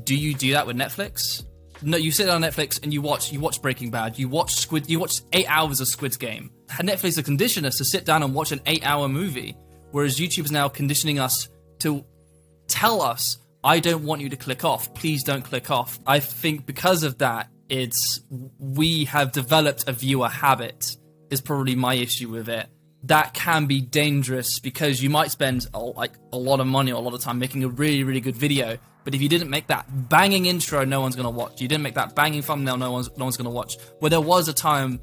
Do 0.03 0.15
you 0.15 0.33
do 0.33 0.51
that 0.53 0.67
with 0.67 0.75
Netflix? 0.75 1.45
No, 1.83 1.97
you 1.97 2.11
sit 2.11 2.29
on 2.29 2.41
Netflix 2.41 2.81
and 2.83 2.93
you 2.93 3.01
watch 3.01 3.31
you 3.31 3.39
watch 3.39 3.61
Breaking 3.61 3.89
Bad, 3.89 4.19
you 4.19 4.29
watch 4.29 4.53
Squid, 4.55 4.89
you 4.89 4.99
watch 4.99 5.21
eight 5.33 5.49
hours 5.49 5.81
of 5.81 5.87
Squid's 5.87 6.17
Game. 6.17 6.51
And 6.77 6.87
Netflix 6.87 7.15
has 7.15 7.25
conditioned 7.25 7.65
us 7.65 7.77
to 7.77 7.85
sit 7.85 8.05
down 8.05 8.23
and 8.23 8.33
watch 8.33 8.51
an 8.51 8.61
eight-hour 8.65 9.09
movie, 9.09 9.57
whereas 9.91 10.19
YouTube 10.19 10.45
is 10.45 10.51
now 10.51 10.67
conditioning 10.69 11.19
us 11.19 11.49
to 11.79 12.03
tell 12.67 13.01
us, 13.01 13.37
"I 13.63 13.79
don't 13.79 14.03
want 14.03 14.21
you 14.21 14.29
to 14.29 14.37
click 14.37 14.63
off. 14.65 14.93
Please 14.93 15.23
don't 15.23 15.43
click 15.43 15.69
off." 15.69 15.99
I 16.05 16.19
think 16.19 16.65
because 16.65 17.03
of 17.03 17.17
that, 17.19 17.49
it's 17.69 18.21
we 18.59 19.05
have 19.05 19.31
developed 19.31 19.87
a 19.87 19.93
viewer 19.93 20.29
habit. 20.29 20.97
Is 21.29 21.39
probably 21.39 21.75
my 21.75 21.93
issue 21.93 22.29
with 22.29 22.49
it. 22.49 22.67
That 23.03 23.33
can 23.33 23.65
be 23.65 23.79
dangerous 23.79 24.59
because 24.59 25.01
you 25.01 25.09
might 25.09 25.31
spend 25.31 25.67
a, 25.73 25.79
like 25.79 26.11
a 26.33 26.37
lot 26.37 26.59
of 26.59 26.67
money 26.67 26.91
or 26.91 26.95
a 26.95 26.99
lot 26.99 27.13
of 27.13 27.21
time 27.21 27.39
making 27.39 27.63
a 27.63 27.69
really 27.69 28.03
really 28.03 28.19
good 28.19 28.35
video, 28.35 28.77
but 29.03 29.15
if 29.15 29.21
you 29.21 29.29
didn't 29.29 29.49
make 29.49 29.67
that 29.67 30.09
banging 30.09 30.45
intro, 30.45 30.83
no 30.83 31.01
one's 31.01 31.15
gonna 31.15 31.29
watch. 31.29 31.61
You 31.61 31.67
didn't 31.67 31.83
make 31.83 31.95
that 31.95 32.15
banging 32.15 32.41
thumbnail, 32.41 32.77
no 32.77 32.91
one's 32.91 33.09
no 33.17 33.25
one's 33.25 33.37
gonna 33.37 33.49
watch. 33.49 33.77
Where 33.99 34.09
there 34.09 34.21
was 34.21 34.47
a 34.47 34.53
time 34.53 34.99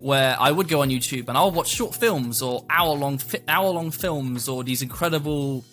where 0.00 0.36
I 0.40 0.50
would 0.50 0.68
go 0.68 0.82
on 0.82 0.88
YouTube 0.88 1.28
and 1.28 1.36
I'll 1.38 1.50
watch 1.50 1.68
short 1.68 1.94
films 1.94 2.42
or 2.42 2.64
hour 2.68 2.94
long 2.94 3.18
fi- 3.18 3.42
hour 3.46 3.70
long 3.70 3.90
films 3.90 4.48
or 4.48 4.64
these 4.64 4.82
incredible 4.82 5.64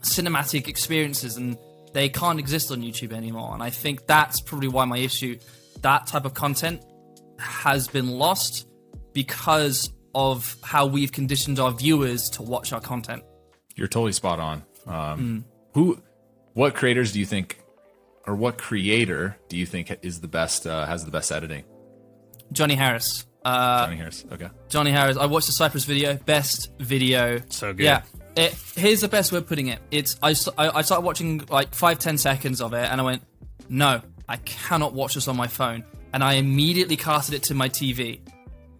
cinematic 0.00 0.68
experiences, 0.68 1.36
and 1.36 1.56
they 1.92 2.08
can't 2.08 2.38
exist 2.38 2.70
on 2.70 2.82
YouTube 2.82 3.12
anymore. 3.12 3.54
And 3.54 3.62
I 3.62 3.70
think 3.70 4.06
that's 4.06 4.40
probably 4.40 4.68
why 4.68 4.84
my 4.84 4.98
issue 4.98 5.38
that 5.80 6.06
type 6.06 6.24
of 6.24 6.34
content 6.34 6.84
has 7.38 7.88
been 7.88 8.10
lost 8.10 8.66
because 9.12 9.90
of 10.14 10.56
how 10.62 10.86
we've 10.86 11.10
conditioned 11.10 11.58
our 11.58 11.72
viewers 11.72 12.28
to 12.30 12.42
watch 12.42 12.72
our 12.72 12.80
content. 12.80 13.22
You're 13.74 13.88
totally 13.88 14.12
spot 14.12 14.38
on. 14.38 14.62
Um, 14.86 15.44
Who, 15.74 16.00
what 16.52 16.74
creators 16.74 17.12
do 17.12 17.18
you 17.18 17.26
think, 17.26 17.58
or 18.26 18.36
what 18.36 18.58
creator 18.58 19.36
do 19.48 19.56
you 19.56 19.66
think 19.66 19.96
is 20.02 20.20
the 20.20 20.28
best, 20.28 20.66
uh, 20.66 20.86
has 20.86 21.04
the 21.04 21.10
best 21.10 21.32
editing? 21.32 21.64
Johnny 22.52 22.74
Harris. 22.74 23.26
Uh, 23.44 23.86
Johnny 23.86 23.96
Harris. 23.96 24.24
Okay. 24.32 24.48
Johnny 24.68 24.90
Harris. 24.90 25.16
I 25.16 25.26
watched 25.26 25.46
the 25.46 25.52
Cypress 25.52 25.84
video. 25.84 26.14
Best 26.14 26.70
video. 26.78 27.40
So 27.48 27.72
good. 27.72 27.84
Yeah. 27.84 28.02
It, 28.36 28.54
here's 28.74 29.02
the 29.02 29.08
best 29.08 29.30
way 29.32 29.38
of 29.38 29.46
putting 29.46 29.68
it. 29.68 29.78
It's 29.90 30.18
I, 30.22 30.30
I 30.58 30.78
I 30.78 30.82
started 30.82 31.04
watching 31.04 31.44
like 31.48 31.74
five 31.74 31.98
ten 31.98 32.18
seconds 32.18 32.60
of 32.60 32.72
it, 32.72 32.90
and 32.90 33.00
I 33.00 33.04
went, 33.04 33.22
no, 33.68 34.00
I 34.28 34.38
cannot 34.38 34.92
watch 34.92 35.14
this 35.14 35.28
on 35.28 35.36
my 35.36 35.46
phone, 35.46 35.84
and 36.12 36.24
I 36.24 36.34
immediately 36.34 36.96
casted 36.96 37.34
it 37.34 37.42
to 37.44 37.54
my 37.54 37.68
TV, 37.68 38.20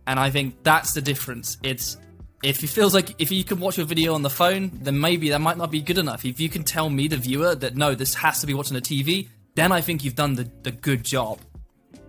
and 0.07 0.19
I 0.19 0.31
think 0.31 0.63
that's 0.65 0.93
the 0.93 1.01
difference. 1.01 1.59
It's 1.63 1.99
if 2.43 2.63
it 2.63 2.67
feels 2.69 2.95
like 2.95 3.15
if 3.21 3.31
you 3.31 3.45
can 3.45 3.61
watch 3.61 3.79
a 3.79 3.85
video 3.85 4.15
on 4.15 4.23
the 4.23 4.31
phone, 4.31 4.71
then 4.75 5.01
maybe 5.01 5.31
that 5.31 5.41
might 5.41 5.57
not 5.57 5.71
be 5.71 5.81
good 5.81 5.99
enough. 5.99 6.25
If 6.25 6.41
you 6.41 6.49
can 6.49 6.63
tell 6.63 6.91
me, 6.91 7.09
the 7.09 7.17
viewer, 7.17 7.55
that 7.55 7.77
no, 7.77 7.95
this 7.95 8.15
has 8.15 8.41
to 8.41 8.47
be 8.47 8.55
watching 8.55 8.75
the 8.75 8.83
TV, 8.83 9.29
then 9.55 9.73
I 9.73 9.81
think 9.81 10.05
you've 10.05 10.15
done 10.15 10.35
the, 10.35 10.51
the 10.63 10.71
good 10.71 11.05
job. 11.05 11.39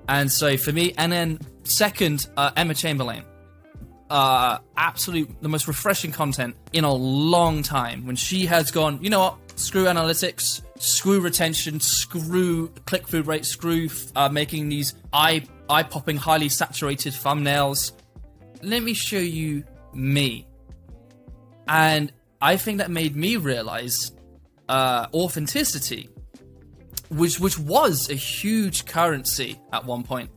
And 0.08 0.32
so 0.32 0.58
for 0.58 0.72
me, 0.72 0.94
and 0.98 1.12
then 1.12 1.40
second, 1.64 2.28
uh, 2.38 2.52
Emma 2.56 2.74
Chamberlain. 2.74 3.24
uh, 4.10 4.60
absolute, 4.78 5.30
the 5.42 5.50
most 5.50 5.68
refreshing 5.68 6.12
content 6.12 6.56
in 6.74 6.84
a 6.84 6.94
long 6.94 7.64
time. 7.64 8.06
When 8.06 8.16
she 8.16 8.46
has 8.46 8.72
gone, 8.72 9.00
you 9.02 9.10
know 9.10 9.20
what? 9.20 9.38
Screw 9.60 9.86
analytics, 9.86 10.62
screw 10.78 11.22
retention, 11.22 11.80
screw 11.80 12.68
click 12.86 13.08
through 13.08 13.24
rate, 13.24 13.46
screw 13.46 13.90
uh, 14.16 14.30
making 14.30 14.70
these 14.70 14.94
eye 15.14 15.44
eye 15.70 15.84
popping, 15.84 16.18
highly 16.18 16.50
saturated 16.50 17.14
thumbnails. 17.14 17.94
Let 18.62 18.84
me 18.84 18.94
show 18.94 19.18
you 19.18 19.64
me. 19.94 20.46
And 21.68 22.12
I 22.42 22.58
think 22.58 22.78
that 22.80 22.92
made 22.92 23.16
me 23.16 23.38
realize 23.38 24.12
uh, 24.70 25.08
authenticity, 25.14 26.10
which 27.10 27.40
which 27.40 27.58
was 27.58 28.10
a 28.10 28.16
huge 28.16 28.86
currency 28.86 29.60
at 29.72 29.86
one 29.86 30.04
point, 30.04 30.30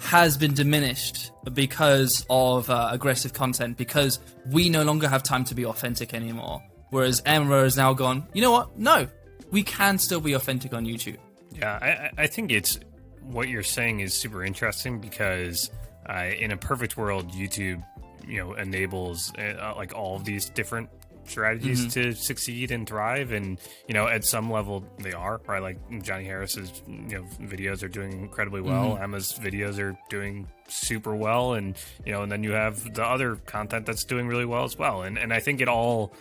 has 0.00 0.36
been 0.36 0.54
diminished 0.54 1.32
because 1.52 2.24
of 2.30 2.70
uh, 2.70 2.88
aggressive 2.92 3.32
content. 3.32 3.76
Because 3.76 4.18
we 4.50 4.68
no 4.68 4.82
longer 4.82 5.08
have 5.08 5.22
time 5.22 5.44
to 5.44 5.54
be 5.54 5.64
authentic 5.64 6.14
anymore. 6.14 6.62
Whereas 6.90 7.22
Emma 7.26 7.62
has 7.62 7.76
now 7.76 7.92
gone. 7.92 8.26
You 8.32 8.42
know 8.42 8.52
what? 8.52 8.78
No, 8.78 9.06
we 9.50 9.62
can 9.62 9.98
still 9.98 10.20
be 10.20 10.32
authentic 10.32 10.72
on 10.72 10.86
YouTube. 10.86 11.18
Yeah, 11.54 12.10
I, 12.16 12.22
I 12.22 12.26
think 12.26 12.50
it's 12.50 12.78
what 13.22 13.48
you're 13.48 13.62
saying 13.62 14.00
is 14.00 14.14
super 14.14 14.44
interesting 14.44 15.00
because 15.00 15.70
uh, 16.08 16.30
in 16.38 16.50
a 16.50 16.56
perfect 16.56 16.96
world, 16.96 17.30
YouTube, 17.32 17.82
you 18.26 18.38
know, 18.38 18.54
enables 18.54 19.32
uh, 19.34 19.74
like 19.76 19.94
all 19.94 20.16
of 20.16 20.24
these 20.24 20.48
different 20.50 20.88
strategies 21.28 21.80
Mm-hmm. 21.80 21.88
to 21.90 22.12
succeed 22.14 22.70
and 22.70 22.88
thrive 22.88 23.32
and 23.32 23.58
you 23.86 23.94
know 23.94 24.06
at 24.08 24.24
some 24.24 24.50
level 24.50 24.84
they 24.98 25.12
are 25.12 25.40
right 25.46 25.62
like 25.62 25.78
johnny 26.02 26.24
harris's 26.24 26.82
you 26.86 27.18
know 27.18 27.22
videos 27.40 27.82
are 27.82 27.88
doing 27.88 28.12
incredibly 28.12 28.60
well 28.60 28.92
Mm-hmm. 28.94 29.02
emma's 29.04 29.32
videos 29.34 29.78
are 29.78 29.96
doing 30.08 30.46
super 30.68 31.14
well 31.14 31.54
and 31.54 31.76
you 32.04 32.12
know 32.12 32.22
and 32.22 32.30
then 32.32 32.42
you 32.42 32.52
have 32.52 32.94
the 32.94 33.04
other 33.04 33.36
content 33.46 33.86
that's 33.86 34.04
doing 34.04 34.26
really 34.28 34.44
well 34.46 34.64
as 34.64 34.76
well 34.78 35.02
and 35.02 35.18
and 35.18 35.32
i 35.32 35.40
think 35.40 35.60
it 35.60 35.68
all 35.68 36.12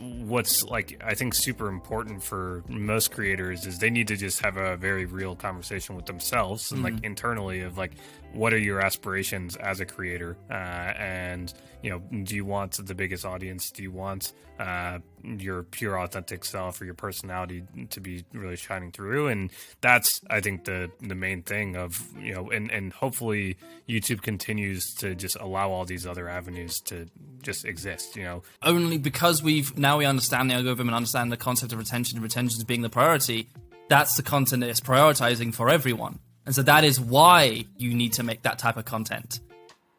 what's 0.00 0.64
like 0.64 1.00
I 1.04 1.14
think 1.14 1.34
super 1.36 1.68
important 1.68 2.20
for 2.22 2.64
most 2.68 3.12
creators 3.12 3.64
is 3.64 3.78
they 3.78 3.90
need 3.90 4.08
to 4.08 4.16
just 4.16 4.40
have 4.40 4.56
a 4.56 4.76
very 4.76 5.04
real 5.06 5.36
conversation 5.36 5.94
with 5.94 6.06
themselves 6.06 6.72
and 6.72 6.82
like 6.82 7.04
internally 7.04 7.60
of 7.60 7.78
like 7.78 7.92
what 8.34 8.52
are 8.52 8.58
your 8.58 8.80
aspirations 8.80 9.56
as 9.56 9.80
a 9.80 9.86
creator? 9.86 10.36
Uh, 10.50 10.54
and 10.54 11.52
you 11.82 11.90
know 11.90 11.98
do 12.24 12.34
you 12.34 12.44
want 12.44 12.72
the 12.84 12.94
biggest 12.94 13.24
audience? 13.24 13.70
Do 13.70 13.82
you 13.82 13.92
want 13.92 14.32
uh, 14.58 14.98
your 15.22 15.62
pure 15.62 15.98
authentic 15.98 16.44
self 16.44 16.80
or 16.80 16.84
your 16.84 16.94
personality 16.94 17.64
to 17.90 18.00
be 18.00 18.24
really 18.32 18.56
shining 18.56 18.92
through? 18.92 19.28
And 19.28 19.50
that's 19.80 20.20
I 20.30 20.40
think 20.40 20.64
the 20.64 20.90
the 21.00 21.14
main 21.14 21.42
thing 21.42 21.76
of 21.76 22.00
you 22.18 22.34
know 22.34 22.50
and 22.50 22.70
and 22.70 22.92
hopefully 22.92 23.56
YouTube 23.88 24.22
continues 24.22 24.94
to 24.94 25.14
just 25.14 25.36
allow 25.40 25.70
all 25.70 25.84
these 25.84 26.06
other 26.06 26.28
avenues 26.28 26.80
to 26.80 27.06
just 27.42 27.64
exist 27.64 28.16
you 28.16 28.24
know? 28.24 28.42
Only 28.62 28.98
because 28.98 29.42
we've 29.42 29.76
now 29.78 29.98
we 29.98 30.04
understand 30.04 30.50
the 30.50 30.54
algorithm 30.54 30.88
and 30.88 30.96
understand 30.96 31.30
the 31.30 31.36
concept 31.36 31.72
of 31.72 31.78
retention 31.78 32.16
and 32.16 32.22
retention 32.22 32.58
as 32.58 32.64
being 32.64 32.82
the 32.82 32.90
priority 32.90 33.48
that's 33.88 34.16
the 34.16 34.22
content 34.22 34.60
that 34.60 34.70
it's 34.70 34.80
prioritizing 34.80 35.54
for 35.54 35.68
everyone 35.68 36.18
and 36.46 36.54
so 36.54 36.62
that 36.62 36.84
is 36.84 37.00
why 37.00 37.64
you 37.76 37.94
need 37.94 38.12
to 38.12 38.22
make 38.22 38.42
that 38.42 38.58
type 38.58 38.76
of 38.76 38.84
content 38.84 39.40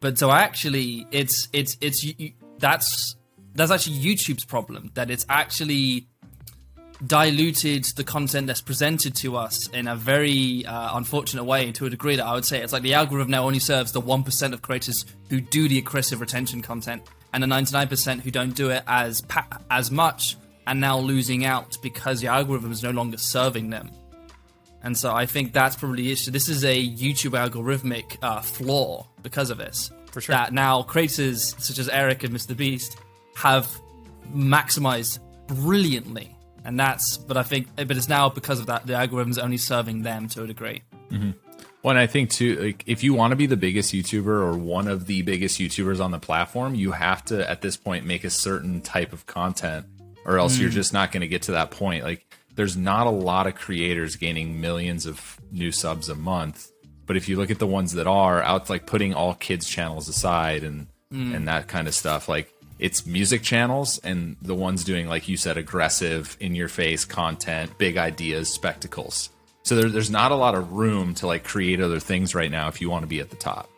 but 0.00 0.18
so 0.18 0.30
actually 0.30 1.06
it's 1.10 1.48
it's 1.52 1.76
it's 1.80 2.04
you, 2.04 2.32
that's 2.58 3.16
that's 3.54 3.70
actually 3.70 3.96
youtube's 3.96 4.44
problem 4.44 4.90
that 4.94 5.10
it's 5.10 5.26
actually 5.28 6.06
diluted 7.06 7.84
the 7.96 8.04
content 8.04 8.46
that's 8.46 8.60
presented 8.60 9.14
to 9.14 9.36
us 9.36 9.68
in 9.68 9.86
a 9.86 9.94
very 9.94 10.64
uh, 10.64 10.96
unfortunate 10.96 11.44
way 11.44 11.70
to 11.72 11.84
a 11.84 11.90
degree 11.90 12.16
that 12.16 12.24
I 12.24 12.34
would 12.34 12.44
say 12.44 12.62
it's 12.62 12.72
like 12.72 12.82
the 12.82 12.94
algorithm 12.94 13.30
now 13.30 13.44
only 13.44 13.58
serves 13.58 13.92
the 13.92 14.00
1% 14.00 14.52
of 14.52 14.62
creators 14.62 15.04
who 15.28 15.40
do 15.40 15.68
the 15.68 15.76
aggressive 15.78 16.20
retention 16.20 16.62
content 16.62 17.02
and 17.34 17.42
the 17.42 17.46
99% 17.46 18.20
who 18.20 18.30
don't 18.30 18.54
do 18.54 18.70
it 18.70 18.82
as 18.86 19.22
as 19.70 19.90
much 19.90 20.36
and 20.66 20.80
now 20.80 20.98
losing 20.98 21.44
out 21.44 21.76
because 21.82 22.20
the 22.20 22.28
algorithm 22.28 22.72
is 22.72 22.82
no 22.82 22.90
longer 22.90 23.18
serving 23.18 23.70
them. 23.70 23.90
And 24.82 24.96
so 24.96 25.12
I 25.12 25.26
think 25.26 25.52
that's 25.52 25.76
probably 25.76 26.04
the 26.04 26.12
issue. 26.12 26.30
This 26.30 26.48
is 26.48 26.64
a 26.64 26.76
YouTube 26.76 27.32
algorithmic 27.32 28.18
uh, 28.22 28.40
flaw 28.40 29.06
because 29.22 29.50
of 29.50 29.58
this. 29.58 29.90
For 30.12 30.20
sure. 30.20 30.34
That 30.34 30.52
now 30.52 30.82
creators 30.82 31.54
such 31.58 31.78
as 31.78 31.88
Airrack 31.88 32.24
and 32.24 32.34
Mr. 32.34 32.56
Beast 32.56 32.96
have 33.34 33.68
maximized 34.34 35.18
brilliantly. 35.46 36.34
And 36.64 36.78
that's, 36.78 37.16
but 37.16 37.36
I 37.36 37.42
think, 37.42 37.68
but 37.76 37.90
it's 37.92 38.08
now 38.08 38.28
because 38.28 38.60
of 38.60 38.66
that, 38.66 38.86
the 38.86 38.94
algorithm's 38.94 39.38
only 39.38 39.58
serving 39.58 40.02
them 40.02 40.28
to 40.30 40.42
a 40.42 40.46
degree. 40.46 40.82
Well, 41.82 41.90
and 41.90 41.98
I 41.98 42.08
think 42.08 42.30
too, 42.30 42.56
like 42.56 42.82
if 42.86 43.04
you 43.04 43.14
want 43.14 43.30
to 43.30 43.36
be 43.36 43.46
the 43.46 43.56
biggest 43.56 43.92
YouTuber 43.94 44.26
or 44.26 44.56
one 44.56 44.88
of 44.88 45.06
the 45.06 45.22
biggest 45.22 45.60
YouTubers 45.60 46.00
on 46.02 46.10
the 46.10 46.18
platform, 46.18 46.74
you 46.74 46.90
have 46.90 47.24
to 47.26 47.48
at 47.48 47.60
this 47.60 47.76
point 47.76 48.04
make 48.04 48.24
a 48.24 48.30
certain 48.30 48.80
type 48.80 49.12
of 49.12 49.26
content, 49.26 49.86
or 50.24 50.38
else 50.38 50.58
you're 50.58 50.70
just 50.70 50.92
not 50.92 51.12
going 51.12 51.20
to 51.20 51.28
get 51.28 51.42
to 51.42 51.52
that 51.52 51.70
point. 51.70 52.02
Like, 52.02 52.26
there's 52.56 52.76
not 52.76 53.06
a 53.06 53.10
lot 53.10 53.46
of 53.46 53.54
creators 53.54 54.16
gaining 54.16 54.60
millions 54.60 55.06
of 55.06 55.38
new 55.52 55.70
subs 55.70 56.08
a 56.08 56.14
month, 56.14 56.70
but 57.06 57.16
if 57.16 57.28
you 57.28 57.36
look 57.36 57.50
at 57.50 57.58
the 57.58 57.66
ones 57.66 57.92
that 57.92 58.06
are 58.06 58.42
out, 58.42 58.68
like 58.68 58.86
putting 58.86 59.14
all 59.14 59.34
kids 59.34 59.68
channels 59.68 60.08
aside 60.08 60.64
and 60.64 60.88
mm. 61.12 61.34
and 61.34 61.46
that 61.46 61.68
kind 61.68 61.86
of 61.86 61.94
stuff, 61.94 62.28
like 62.28 62.52
it's 62.78 63.06
music 63.06 63.42
channels 63.42 63.98
and 64.02 64.36
the 64.42 64.54
ones 64.54 64.84
doing 64.84 65.08
like 65.08 65.28
you 65.28 65.36
said 65.36 65.56
aggressive 65.56 66.36
in 66.40 66.54
your 66.54 66.68
face 66.68 67.04
content 67.04 67.78
big 67.78 67.96
ideas 67.96 68.52
spectacles. 68.52 69.30
So 69.62 69.76
there, 69.76 69.88
there's 69.88 70.10
not 70.10 70.32
a 70.32 70.36
lot 70.36 70.54
of 70.54 70.72
room 70.72 71.14
to 71.14 71.26
like 71.26 71.44
create 71.44 71.80
other 71.80 72.00
things 72.00 72.34
right 72.34 72.50
now 72.50 72.68
if 72.68 72.80
you 72.80 72.90
want 72.90 73.02
to 73.02 73.08
be 73.08 73.20
at 73.20 73.30
the 73.30 73.36
top 73.36 73.68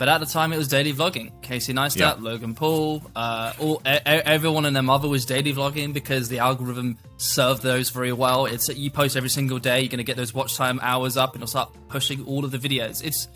But 0.00 0.08
at 0.08 0.18
the 0.18 0.24
time, 0.26 0.50
it 0.54 0.56
was 0.56 0.66
daily 0.66 0.94
vlogging. 0.94 1.30
Casey 1.42 1.74
Neistat, 1.74 1.96
Yeah. 1.98 2.14
Logan 2.18 2.54
Paul, 2.54 3.02
uh, 3.14 3.52
all 3.58 3.82
e- 3.86 4.00
everyone 4.06 4.64
and 4.64 4.74
their 4.74 4.82
mother 4.82 5.08
was 5.08 5.26
daily 5.26 5.52
vlogging 5.52 5.92
because 5.92 6.30
the 6.30 6.38
algorithm 6.38 6.96
served 7.18 7.62
those 7.62 7.90
very 7.90 8.10
well. 8.14 8.46
It's 8.46 8.70
you 8.70 8.90
post 8.90 9.14
every 9.14 9.28
single 9.28 9.58
day, 9.58 9.80
you're 9.80 9.90
gonna 9.90 10.02
get 10.02 10.16
those 10.16 10.32
watch 10.32 10.56
time 10.56 10.80
hours 10.82 11.18
up, 11.18 11.34
and 11.34 11.42
it'll 11.42 11.50
start 11.50 11.70
pushing 11.88 12.24
all 12.24 12.46
of 12.46 12.50
the 12.50 12.58
videos. 12.58 13.04
It's 13.04 13.28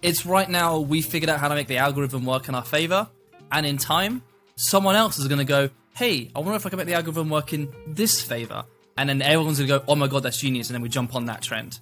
it's 0.00 0.24
right 0.24 0.48
now 0.48 0.78
we 0.78 1.02
figured 1.02 1.28
out 1.28 1.40
how 1.40 1.48
to 1.48 1.56
make 1.56 1.66
the 1.66 1.78
algorithm 1.78 2.24
work 2.24 2.48
in 2.48 2.54
our 2.54 2.64
favor, 2.64 3.08
and 3.50 3.66
in 3.66 3.76
time, 3.76 4.22
someone 4.54 4.94
else 4.94 5.18
is 5.18 5.26
gonna 5.26 5.42
go, 5.44 5.70
hey, 5.96 6.30
I 6.36 6.38
wonder 6.38 6.54
if 6.54 6.64
I 6.64 6.68
can 6.70 6.76
make 6.76 6.86
the 6.86 6.94
algorithm 6.94 7.30
work 7.30 7.52
in 7.52 7.68
this 7.88 8.20
favor, 8.22 8.62
and 8.96 9.08
then 9.08 9.22
everyone's 9.22 9.58
gonna 9.58 9.66
go, 9.80 9.82
oh 9.88 9.96
my 9.96 10.06
god, 10.06 10.22
that's 10.22 10.38
genius, 10.38 10.68
and 10.68 10.74
then 10.76 10.82
we 10.82 10.88
jump 10.88 11.16
on 11.16 11.24
that 11.26 11.42
trend. 11.42 11.80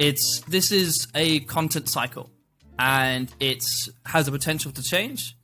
It's 0.00 0.40
this 0.48 0.72
is 0.72 1.06
a 1.14 1.38
content 1.40 1.88
cycle 1.88 2.30
and 2.78 3.32
it 3.40 3.64
has 4.04 4.26
the 4.26 4.32
potential 4.32 4.72
to 4.72 4.82
change 4.82 5.36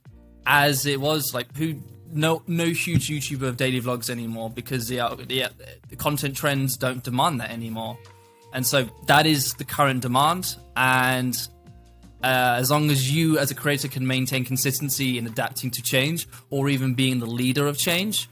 as 0.45 0.85
it 0.85 0.99
was 0.99 1.33
like 1.33 1.55
who 1.55 1.75
no 2.11 2.43
no 2.47 2.65
huge 2.65 3.09
YouTuber 3.09 3.43
of 3.43 3.57
daily 3.57 3.81
vlogs 3.81 4.09
anymore 4.09 4.49
because 4.49 4.87
the, 4.87 4.99
uh, 4.99 5.15
the, 5.15 5.45
uh, 5.45 5.49
the 5.89 5.95
content 5.95 6.35
trends 6.37 6.77
don't 6.77 7.03
demand 7.03 7.39
that 7.39 7.49
anymore, 7.51 7.97
and 8.53 8.65
so 8.65 8.87
that 9.07 9.25
is 9.25 9.53
the 9.55 9.65
current 9.65 10.01
demand. 10.01 10.55
And 10.75 11.35
uh, 12.23 12.55
as 12.57 12.71
long 12.71 12.89
as 12.89 13.11
you 13.11 13.37
as 13.37 13.51
a 13.51 13.55
creator 13.55 13.87
can 13.87 14.05
maintain 14.05 14.45
consistency 14.45 15.17
in 15.17 15.25
adapting 15.25 15.71
to 15.71 15.81
change 15.81 16.27
or 16.49 16.69
even 16.69 16.93
being 16.93 17.19
the 17.19 17.25
leader 17.25 17.67
of 17.67 17.77
change, 17.77 18.29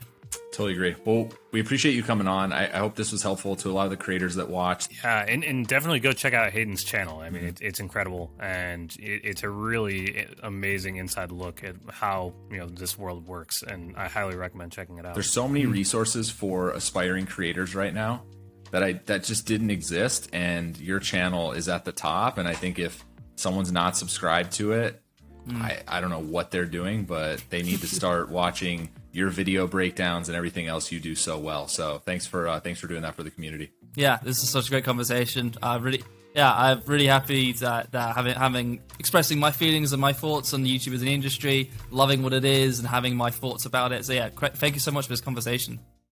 totally 0.52 0.72
agree 0.72 0.94
well 1.04 1.28
we 1.50 1.60
appreciate 1.60 1.94
you 1.94 2.02
coming 2.02 2.26
on 2.26 2.52
I, 2.52 2.64
I 2.64 2.78
hope 2.78 2.94
this 2.94 3.12
was 3.12 3.22
helpful 3.22 3.56
to 3.56 3.70
a 3.70 3.72
lot 3.72 3.84
of 3.84 3.90
the 3.90 3.96
creators 3.96 4.34
that 4.36 4.48
watched 4.48 4.92
Yeah, 5.02 5.24
and, 5.26 5.44
and 5.44 5.66
definitely 5.66 6.00
go 6.00 6.12
check 6.12 6.34
out 6.34 6.52
Hayden's 6.52 6.84
channel. 6.84 7.20
I 7.20 7.30
mean, 7.30 7.42
mm-hmm. 7.42 7.48
it, 7.48 7.60
it's 7.60 7.80
incredible, 7.80 8.32
and 8.40 8.94
it, 8.98 9.22
it's 9.24 9.42
a 9.42 9.48
really 9.48 10.26
amazing 10.42 10.96
inside 10.96 11.32
look 11.32 11.64
at 11.64 11.76
how 11.90 12.34
you 12.50 12.58
know 12.58 12.66
this 12.66 12.98
world 12.98 13.26
works. 13.26 13.62
And 13.62 13.96
I 13.96 14.08
highly 14.08 14.36
recommend 14.36 14.72
checking 14.72 14.98
it 14.98 15.06
out. 15.06 15.14
there's 15.14 15.30
so 15.30 15.48
many 15.48 15.66
resources 15.66 16.30
for 16.30 16.70
aspiring 16.70 17.26
creators 17.26 17.74
right 17.74 17.92
now 17.92 18.22
that 18.70 18.82
I 18.82 18.92
that 19.06 19.24
just 19.24 19.46
didn't 19.46 19.70
exist 19.70 20.28
and 20.32 20.78
your 20.78 20.98
channel 20.98 21.52
is 21.52 21.68
at 21.68 21.84
the 21.84 21.92
top 21.92 22.38
and 22.38 22.48
I 22.48 22.54
think 22.54 22.78
if 22.78 23.04
someone's 23.36 23.70
not 23.70 23.98
subscribed 23.98 24.52
to 24.52 24.72
it 24.72 25.02
mm. 25.46 25.60
I, 25.60 25.82
I 25.86 26.00
don't 26.00 26.08
know 26.08 26.22
what 26.22 26.50
they're 26.50 26.64
doing 26.64 27.04
but 27.04 27.44
they 27.50 27.62
need 27.62 27.80
to 27.80 27.86
start 28.00 28.30
watching 28.30 28.88
your 29.12 29.28
video 29.28 29.66
breakdowns 29.66 30.28
and 30.28 30.36
everything 30.36 30.66
else 30.66 30.90
you 30.90 30.98
do 30.98 31.14
so 31.14 31.38
well 31.38 31.68
so 31.68 31.98
thanks 32.04 32.26
for 32.26 32.48
uh, 32.48 32.60
thanks 32.60 32.80
for 32.80 32.86
doing 32.86 33.02
that 33.02 33.14
for 33.14 33.22
the 33.22 33.30
community 33.30 33.70
yeah, 33.94 34.18
this 34.22 34.42
is 34.42 34.48
such 34.48 34.68
a 34.68 34.70
great 34.70 34.84
conversation. 34.84 35.54
I 35.62 35.76
really, 35.76 36.02
yeah, 36.34 36.52
I'm 36.52 36.82
really 36.86 37.06
happy 37.06 37.52
that, 37.54 37.92
that 37.92 38.14
having 38.14 38.34
having 38.34 38.80
expressing 38.98 39.38
my 39.38 39.50
feelings 39.50 39.92
and 39.92 40.00
my 40.00 40.12
thoughts 40.12 40.54
on 40.54 40.64
YouTube 40.64 40.94
as 40.94 41.02
an 41.02 41.08
industry, 41.08 41.70
loving 41.90 42.22
what 42.22 42.32
it 42.32 42.44
is, 42.44 42.78
and 42.78 42.88
having 42.88 43.16
my 43.16 43.30
thoughts 43.30 43.66
about 43.66 43.92
it. 43.92 44.04
So 44.04 44.12
yeah, 44.14 44.30
thank 44.30 44.74
you 44.74 44.80
so 44.80 44.90
much 44.90 45.06
for 45.06 45.12
this 45.12 45.20
conversation. 45.20 45.78